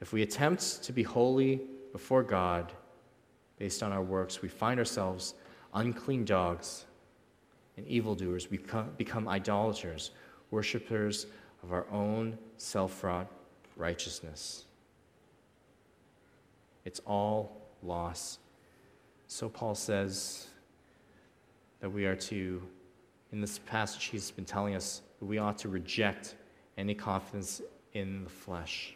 If 0.00 0.12
we 0.12 0.22
attempt 0.22 0.82
to 0.82 0.92
be 0.92 1.04
holy 1.04 1.60
before 1.92 2.24
God 2.24 2.72
based 3.60 3.84
on 3.84 3.92
our 3.92 4.02
works, 4.02 4.42
we 4.42 4.48
find 4.48 4.80
ourselves 4.80 5.34
unclean 5.72 6.24
dogs 6.24 6.86
and 7.76 7.86
evildoers. 7.86 8.50
We 8.50 8.58
become 8.96 9.28
idolaters, 9.28 10.10
worshippers 10.50 11.26
of 11.62 11.72
our 11.72 11.86
own 11.92 12.36
self 12.56 13.04
wrought 13.04 13.30
righteousness. 13.76 14.64
It's 16.84 16.98
all 17.06 17.68
loss. 17.84 18.40
So 19.28 19.48
Paul 19.48 19.76
says 19.76 20.48
that 21.78 21.88
we 21.88 22.04
are 22.06 22.16
to, 22.16 22.60
in 23.32 23.40
this 23.40 23.58
passage, 23.58 24.04
he's 24.04 24.30
been 24.30 24.44
telling 24.44 24.74
us 24.74 25.02
that 25.18 25.26
we 25.26 25.38
ought 25.38 25.58
to 25.58 25.68
reject 25.68 26.34
any 26.76 26.94
confidence 26.94 27.62
in 27.92 28.24
the 28.24 28.30
flesh. 28.30 28.94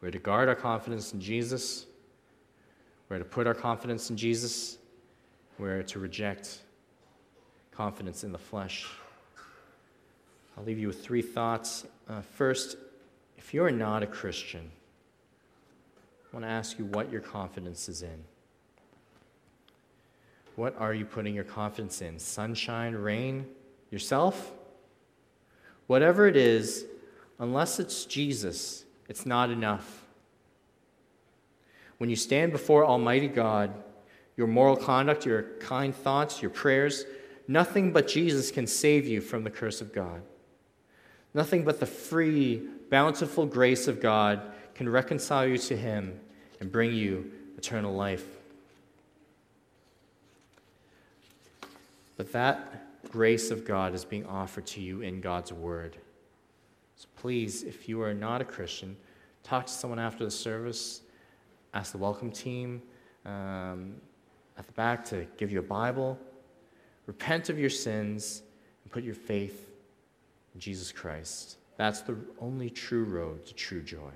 We're 0.00 0.10
to 0.10 0.18
guard 0.18 0.48
our 0.48 0.54
confidence 0.54 1.12
in 1.12 1.20
Jesus. 1.20 1.86
We're 3.08 3.18
to 3.18 3.24
put 3.24 3.46
our 3.46 3.54
confidence 3.54 4.10
in 4.10 4.16
Jesus. 4.16 4.78
We're 5.58 5.82
to 5.82 5.98
reject 5.98 6.60
confidence 7.72 8.22
in 8.22 8.32
the 8.32 8.38
flesh. 8.38 8.86
I'll 10.56 10.64
leave 10.64 10.78
you 10.78 10.88
with 10.88 11.02
three 11.02 11.22
thoughts. 11.22 11.86
Uh, 12.08 12.20
first, 12.20 12.76
if 13.36 13.54
you're 13.54 13.70
not 13.70 14.02
a 14.02 14.06
Christian, 14.06 14.70
I 16.32 16.36
want 16.36 16.44
to 16.44 16.50
ask 16.50 16.78
you 16.78 16.84
what 16.84 17.10
your 17.10 17.20
confidence 17.20 17.88
is 17.88 18.02
in. 18.02 18.24
What 20.58 20.74
are 20.80 20.92
you 20.92 21.04
putting 21.04 21.36
your 21.36 21.44
confidence 21.44 22.02
in? 22.02 22.18
Sunshine, 22.18 22.92
rain, 22.92 23.46
yourself? 23.92 24.50
Whatever 25.86 26.26
it 26.26 26.34
is, 26.36 26.84
unless 27.38 27.78
it's 27.78 28.04
Jesus, 28.06 28.84
it's 29.08 29.24
not 29.24 29.50
enough. 29.50 30.04
When 31.98 32.10
you 32.10 32.16
stand 32.16 32.50
before 32.50 32.84
Almighty 32.84 33.28
God, 33.28 33.72
your 34.36 34.48
moral 34.48 34.74
conduct, 34.74 35.24
your 35.24 35.44
kind 35.60 35.94
thoughts, 35.94 36.42
your 36.42 36.50
prayers, 36.50 37.04
nothing 37.46 37.92
but 37.92 38.08
Jesus 38.08 38.50
can 38.50 38.66
save 38.66 39.06
you 39.06 39.20
from 39.20 39.44
the 39.44 39.50
curse 39.50 39.80
of 39.80 39.92
God. 39.92 40.22
Nothing 41.34 41.62
but 41.62 41.78
the 41.78 41.86
free, 41.86 42.64
bountiful 42.90 43.46
grace 43.46 43.86
of 43.86 44.00
God 44.00 44.42
can 44.74 44.88
reconcile 44.88 45.46
you 45.46 45.58
to 45.58 45.76
Him 45.76 46.18
and 46.58 46.72
bring 46.72 46.92
you 46.92 47.30
eternal 47.56 47.94
life. 47.94 48.37
But 52.18 52.32
that 52.32 53.08
grace 53.10 53.50
of 53.50 53.64
God 53.64 53.94
is 53.94 54.04
being 54.04 54.26
offered 54.26 54.66
to 54.66 54.80
you 54.82 55.00
in 55.00 55.20
God's 55.22 55.52
Word. 55.52 55.96
So 56.96 57.06
please, 57.16 57.62
if 57.62 57.88
you 57.88 58.02
are 58.02 58.12
not 58.12 58.42
a 58.42 58.44
Christian, 58.44 58.96
talk 59.44 59.66
to 59.66 59.72
someone 59.72 60.00
after 60.00 60.24
the 60.24 60.30
service, 60.30 61.02
ask 61.72 61.92
the 61.92 61.98
welcome 61.98 62.32
team 62.32 62.82
um, 63.24 63.94
at 64.58 64.66
the 64.66 64.72
back 64.72 65.04
to 65.06 65.26
give 65.36 65.52
you 65.52 65.60
a 65.60 65.62
Bible. 65.62 66.18
Repent 67.06 67.50
of 67.50 67.58
your 67.58 67.70
sins 67.70 68.42
and 68.82 68.92
put 68.92 69.04
your 69.04 69.14
faith 69.14 69.70
in 70.54 70.60
Jesus 70.60 70.90
Christ. 70.90 71.56
That's 71.76 72.00
the 72.00 72.16
only 72.40 72.68
true 72.68 73.04
road 73.04 73.46
to 73.46 73.54
true 73.54 73.80
joy. 73.80 74.10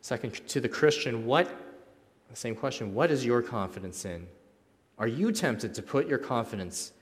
Second, 0.00 0.34
to 0.46 0.60
the 0.60 0.68
Christian, 0.68 1.26
what, 1.26 1.50
the 2.30 2.36
same 2.36 2.54
question, 2.54 2.94
what 2.94 3.10
is 3.10 3.26
your 3.26 3.42
confidence 3.42 4.04
in? 4.04 4.28
Are 4.98 5.06
you 5.06 5.30
tempted 5.32 5.74
to 5.74 5.82
put 5.82 6.08
your 6.08 6.18
confidence 6.18 6.92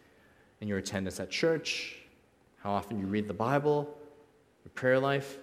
in 0.60 0.68
your 0.68 0.78
attendance 0.78 1.20
at 1.20 1.30
church, 1.30 1.96
how 2.62 2.72
often 2.72 2.98
you 2.98 3.06
read 3.06 3.28
the 3.28 3.34
Bible, 3.34 3.96
your 4.64 4.72
prayer 4.74 4.98
life? 4.98 5.38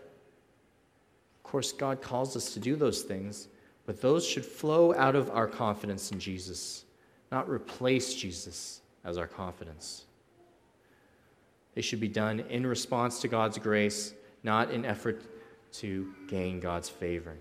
Of 1.38 1.44
course, 1.44 1.72
God 1.72 2.02
calls 2.02 2.36
us 2.36 2.54
to 2.54 2.60
do 2.60 2.76
those 2.76 3.02
things, 3.02 3.48
but 3.86 4.02
those 4.02 4.26
should 4.26 4.46
flow 4.46 4.94
out 4.96 5.16
of 5.16 5.30
our 5.32 5.48
confidence 5.48 6.12
in 6.12 6.20
Jesus, 6.20 6.86
not 7.32 7.50
replace 7.50 8.13
Jesus 8.13 8.82
as 9.04 9.18
our 9.18 9.28
confidence. 9.28 10.06
They 11.76 11.82
should 11.82 12.00
be 12.00 12.08
done 12.08 12.41
in 12.49 12.68
response 12.68 13.20
to 13.22 13.28
God's 13.28 13.58
grace, 13.58 14.14
not 14.43 14.72
in 14.72 14.86
effort 14.86 15.24
to 15.74 16.14
gain 16.28 16.60
God's 16.60 16.89
favor. 16.89 17.36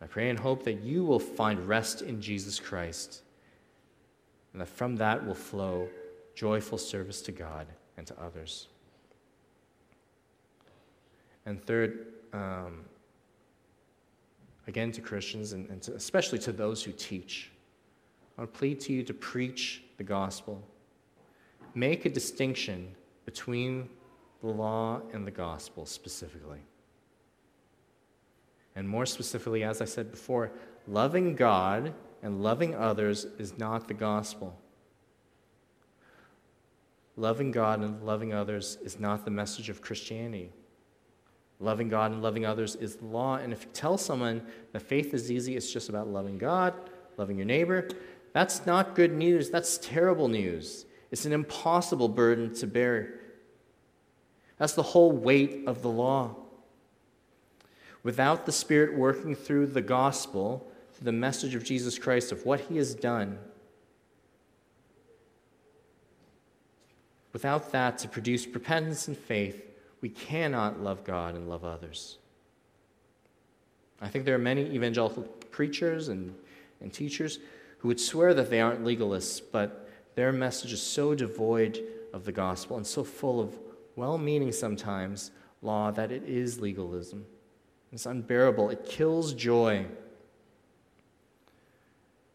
I 0.00 0.06
pray 0.06 0.28
and 0.30 0.38
hope 0.38 0.64
that 0.64 0.80
you 0.80 1.04
will 1.04 1.18
find 1.18 1.66
rest 1.66 2.02
in 2.02 2.20
Jesus 2.20 2.60
Christ, 2.60 3.22
and 4.52 4.60
that 4.60 4.68
from 4.68 4.96
that 4.96 5.26
will 5.26 5.34
flow 5.34 5.88
joyful 6.34 6.78
service 6.78 7.22
to 7.22 7.32
God 7.32 7.66
and 7.96 8.06
to 8.06 8.20
others. 8.20 8.68
And 11.46 11.62
third, 11.64 12.06
um, 12.32 12.84
again 14.66 14.92
to 14.92 15.00
Christians, 15.00 15.52
and, 15.52 15.68
and 15.70 15.80
to, 15.82 15.94
especially 15.94 16.38
to 16.40 16.52
those 16.52 16.82
who 16.82 16.92
teach, 16.92 17.50
I 18.36 18.42
would 18.42 18.52
plead 18.52 18.80
to 18.80 18.92
you 18.92 19.02
to 19.04 19.14
preach 19.14 19.82
the 19.96 20.04
gospel 20.04 20.62
make 21.76 22.06
a 22.06 22.08
distinction 22.10 22.88
between 23.26 23.88
the 24.40 24.48
law 24.48 25.00
and 25.12 25.26
the 25.26 25.30
gospel 25.30 25.84
specifically. 25.84 26.60
And 28.76 28.88
more 28.88 29.06
specifically, 29.06 29.64
as 29.64 29.80
I 29.80 29.86
said 29.86 30.10
before, 30.10 30.52
loving 30.86 31.34
God 31.34 31.94
and 32.22 32.42
loving 32.42 32.74
others 32.74 33.24
is 33.38 33.58
not 33.58 33.88
the 33.88 33.94
gospel. 33.94 34.56
Loving 37.16 37.50
God 37.50 37.80
and 37.80 38.02
loving 38.04 38.34
others 38.34 38.76
is 38.84 39.00
not 39.00 39.24
the 39.24 39.30
message 39.30 39.70
of 39.70 39.80
Christianity. 39.80 40.52
Loving 41.58 41.88
God 41.88 42.12
and 42.12 42.22
loving 42.22 42.44
others 42.44 42.76
is 42.76 42.96
the 42.96 43.06
law. 43.06 43.36
And 43.36 43.52
if 43.52 43.64
you 43.64 43.70
tell 43.72 43.96
someone 43.96 44.46
that 44.72 44.80
faith 44.80 45.14
is 45.14 45.32
easy, 45.32 45.56
it's 45.56 45.72
just 45.72 45.88
about 45.88 46.08
loving 46.08 46.36
God, 46.36 46.74
loving 47.16 47.38
your 47.38 47.46
neighbor, 47.46 47.88
that's 48.34 48.66
not 48.66 48.94
good 48.94 49.12
news. 49.12 49.48
That's 49.48 49.78
terrible 49.78 50.28
news. 50.28 50.84
It's 51.10 51.24
an 51.24 51.32
impossible 51.32 52.10
burden 52.10 52.52
to 52.56 52.66
bear. 52.66 53.20
That's 54.58 54.74
the 54.74 54.82
whole 54.82 55.10
weight 55.10 55.62
of 55.66 55.80
the 55.80 55.88
law. 55.88 56.36
Without 58.06 58.46
the 58.46 58.52
Spirit 58.52 58.96
working 58.96 59.34
through 59.34 59.66
the 59.66 59.82
gospel, 59.82 60.64
the 61.02 61.10
message 61.10 61.56
of 61.56 61.64
Jesus 61.64 61.98
Christ, 61.98 62.30
of 62.30 62.46
what 62.46 62.60
he 62.60 62.76
has 62.76 62.94
done, 62.94 63.36
without 67.32 67.72
that 67.72 67.98
to 67.98 68.06
produce 68.06 68.46
repentance 68.46 69.08
and 69.08 69.18
faith, 69.18 69.60
we 70.00 70.08
cannot 70.08 70.80
love 70.80 71.02
God 71.02 71.34
and 71.34 71.48
love 71.48 71.64
others. 71.64 72.18
I 74.00 74.06
think 74.06 74.24
there 74.24 74.36
are 74.36 74.38
many 74.38 74.62
evangelical 74.72 75.24
preachers 75.50 76.06
and, 76.06 76.32
and 76.80 76.92
teachers 76.92 77.40
who 77.78 77.88
would 77.88 77.98
swear 77.98 78.34
that 78.34 78.50
they 78.50 78.60
aren't 78.60 78.84
legalists, 78.84 79.42
but 79.50 79.90
their 80.14 80.30
message 80.30 80.72
is 80.72 80.80
so 80.80 81.16
devoid 81.16 81.82
of 82.12 82.24
the 82.24 82.30
gospel 82.30 82.76
and 82.76 82.86
so 82.86 83.02
full 83.02 83.40
of 83.40 83.58
well 83.96 84.16
meaning 84.16 84.52
sometimes 84.52 85.32
law 85.60 85.90
that 85.90 86.12
it 86.12 86.22
is 86.22 86.60
legalism. 86.60 87.26
It's 87.92 88.06
unbearable, 88.06 88.70
it 88.70 88.84
kills 88.86 89.32
joy. 89.32 89.78
I'm 89.78 89.86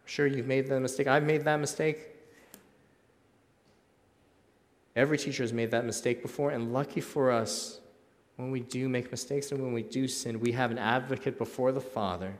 sure 0.06 0.26
you've 0.26 0.48
made 0.48 0.68
that 0.68 0.80
mistake. 0.80 1.08
I've 1.08 1.24
made 1.24 1.44
that 1.46 1.60
mistake. 1.60 2.00
Every 4.96 5.18
teacher 5.18 5.44
has 5.44 5.54
made 5.54 5.72
that 5.72 5.86
mistake 5.86 6.22
before, 6.22 6.52
and 6.52 6.74
lucky 6.74 7.00
for 7.00 7.32
us, 7.32 7.80
when 8.36 8.52
we 8.52 8.60
do 8.62 8.90
make 8.90 9.12
mistakes 9.12 9.52
and 9.52 9.62
when 9.62 9.74
we 9.74 9.84
do 9.84 10.08
sin, 10.08 10.40
we 10.40 10.52
have 10.54 10.72
an 10.72 10.78
advocate 10.78 11.38
before 11.38 11.72
the 11.72 11.82
Father. 11.82 12.34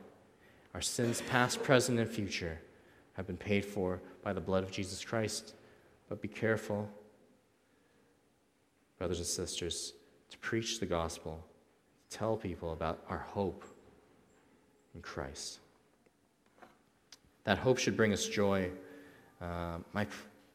Our 0.74 0.80
sins, 0.80 1.22
past, 1.28 1.62
present, 1.62 1.98
and 1.98 2.08
future, 2.08 2.58
have 3.14 3.26
been 3.26 3.36
paid 3.36 3.64
for 3.64 4.00
by 4.22 4.32
the 4.32 4.40
blood 4.40 4.64
of 4.64 4.70
Jesus 4.70 5.04
Christ. 5.04 5.54
But 6.08 6.20
be 6.20 6.28
careful, 6.28 6.88
brothers 8.98 9.18
and 9.18 9.26
sisters, 9.26 9.92
to 10.30 10.38
preach 10.38 10.80
the 10.80 10.86
gospel, 10.86 11.44
tell 12.12 12.36
people 12.36 12.72
about 12.72 13.02
our 13.08 13.18
hope 13.18 13.64
in 14.94 15.00
Christ. 15.00 15.58
That 17.44 17.58
hope 17.58 17.78
should 17.78 17.96
bring 17.96 18.12
us 18.12 18.26
joy. 18.26 18.70
Uh, 19.40 19.78
my 19.92 20.06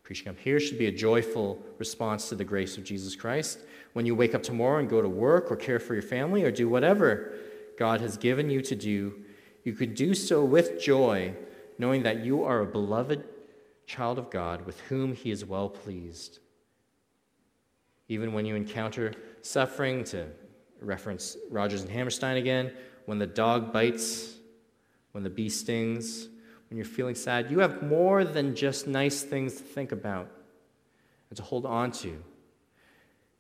Preaching 0.08 0.30
up 0.30 0.40
here 0.40 0.58
should 0.58 0.78
be 0.78 0.86
a 0.86 0.92
joyful 0.94 1.62
response 1.80 2.30
to 2.30 2.36
the 2.36 2.46
grace 2.46 2.78
of 2.78 2.86
Jesus 2.86 3.14
Christ. 3.14 3.60
When 3.92 4.06
you 4.06 4.16
wake 4.16 4.34
up 4.34 4.42
tomorrow 4.42 4.80
and 4.80 4.90
go 4.90 5.02
to 5.02 5.10
work 5.10 5.52
or 5.52 5.58
care 5.58 5.82
for 5.82 5.96
your 5.96 6.02
family 6.02 6.46
or 6.46 6.50
do 6.50 6.70
whatever 6.70 7.34
God 7.78 8.00
has 8.00 8.16
given 8.16 8.50
you 8.50 8.62
to 8.62 8.74
do, 8.74 9.26
you 9.66 9.74
could 9.74 9.96
do 9.96 10.14
so 10.14 10.46
with 10.46 10.82
joy, 10.82 11.34
knowing 11.78 12.04
that 12.04 12.24
you 12.24 12.46
are 12.46 12.62
a 12.62 12.66
beloved 12.66 13.26
child 13.86 14.18
of 14.18 14.30
God 14.30 14.66
with 14.66 14.80
whom 14.80 15.14
He 15.14 15.30
is 15.30 15.44
well 15.44 15.68
pleased. 15.68 16.40
Even 18.08 18.32
when 18.32 18.46
you 18.46 18.56
encounter 18.56 19.14
suffering, 19.42 20.06
to 20.06 20.28
reference 20.82 21.38
Rodgers 21.50 21.82
and 21.82 21.92
Hammerstein 21.92 22.38
again, 22.38 22.72
when 23.06 23.20
the 23.20 23.28
dog 23.28 23.72
bites, 23.72 24.36
when 25.12 25.24
the 25.24 25.30
bee 25.30 25.50
stings, 25.50 26.28
when 26.70 26.78
you're 26.78 26.86
feeling 26.86 27.16
sad, 27.16 27.50
you 27.50 27.60
have 27.60 27.82
more 27.84 28.24
than 28.24 28.56
just 28.56 28.88
nice 28.88 29.22
things 29.22 29.56
to 29.56 29.64
think 29.64 29.92
about 29.92 30.30
and 31.30 31.38
to 31.38 31.44
hold 31.44 31.66
on 31.66 31.92
to. 31.92 32.22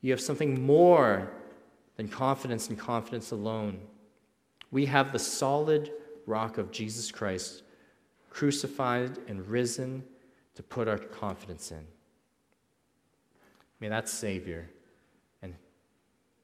You 0.02 0.12
have 0.12 0.22
something 0.22 0.66
more 0.66 1.30
than 1.98 2.08
confidence 2.08 2.70
and 2.70 2.78
confidence 2.78 3.32
alone. 3.32 3.80
We 4.72 4.86
have 4.86 5.12
the 5.12 5.20
solid 5.20 5.92
rock 6.26 6.58
of 6.58 6.72
Jesus 6.72 7.12
Christ, 7.12 7.64
crucified 8.30 9.18
and 9.28 9.46
risen 9.48 10.04
to 10.56 10.64
put 10.64 10.88
our 10.88 10.98
confidence 10.98 11.72
in. 11.72 11.86
May 13.80 13.90
that 13.90 14.10
Savior 14.10 14.70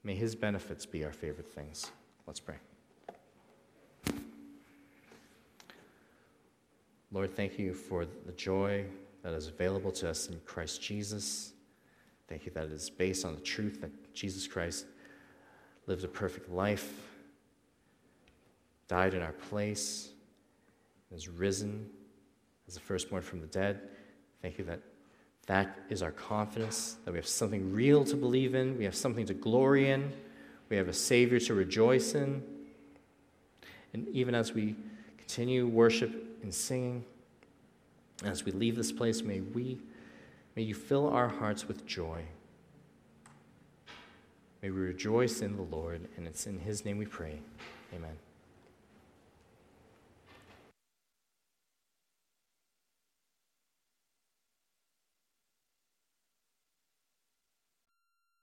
may 0.04 0.14
his 0.14 0.36
benefits 0.36 0.86
be 0.86 1.04
our 1.04 1.12
favorite 1.12 1.50
things. 1.50 1.90
Let's 2.26 2.40
pray. 2.40 2.56
Lord, 7.10 7.34
thank 7.34 7.58
you 7.58 7.74
for 7.74 8.04
the 8.04 8.32
joy 8.32 8.84
that 9.22 9.32
is 9.32 9.48
available 9.48 9.90
to 9.92 10.10
us 10.10 10.28
in 10.28 10.38
Christ 10.44 10.82
Jesus. 10.82 11.52
Thank 12.28 12.44
you 12.44 12.52
that 12.52 12.64
it 12.64 12.72
is 12.72 12.90
based 12.90 13.24
on 13.24 13.34
the 13.34 13.40
truth 13.40 13.80
that 13.80 14.14
Jesus 14.14 14.46
Christ 14.46 14.86
lived 15.86 16.04
a 16.04 16.08
perfect 16.08 16.50
life, 16.50 16.92
died 18.88 19.14
in 19.14 19.22
our 19.22 19.32
place, 19.32 20.10
is 21.14 21.28
risen 21.28 21.88
as 22.66 22.74
the 22.74 22.80
firstborn 22.80 23.22
from 23.22 23.40
the 23.40 23.46
dead. 23.46 23.80
Thank 24.42 24.58
you 24.58 24.64
that 24.64 24.80
that 25.46 25.78
is 25.88 26.02
our 26.02 26.10
confidence, 26.10 26.96
that 27.04 27.12
we 27.12 27.18
have 27.18 27.26
something 27.26 27.72
real 27.72 28.04
to 28.04 28.16
believe 28.16 28.54
in, 28.54 28.78
we 28.78 28.84
have 28.84 28.94
something 28.94 29.26
to 29.26 29.34
glory 29.34 29.90
in, 29.90 30.12
we 30.68 30.76
have 30.76 30.88
a 30.88 30.92
Savior 30.92 31.38
to 31.40 31.54
rejoice 31.54 32.14
in. 32.14 32.42
And 33.92 34.08
even 34.08 34.34
as 34.34 34.52
we 34.52 34.74
continue 35.18 35.66
worship 35.66 36.38
and 36.42 36.52
singing. 36.52 37.04
As 38.22 38.44
we 38.44 38.52
leave 38.52 38.76
this 38.76 38.92
place, 38.92 39.22
may 39.22 39.40
we 39.40 39.78
may 40.54 40.62
you 40.62 40.74
fill 40.74 41.08
our 41.08 41.28
hearts 41.28 41.66
with 41.66 41.84
joy. 41.86 42.22
May 44.62 44.70
we 44.70 44.80
rejoice 44.80 45.40
in 45.40 45.56
the 45.56 45.62
Lord, 45.62 46.06
and 46.16 46.26
it's 46.26 46.46
in 46.46 46.58
his 46.58 46.84
name 46.84 46.98
we 46.98 47.06
pray. 47.06 47.40
Amen. 47.92 48.16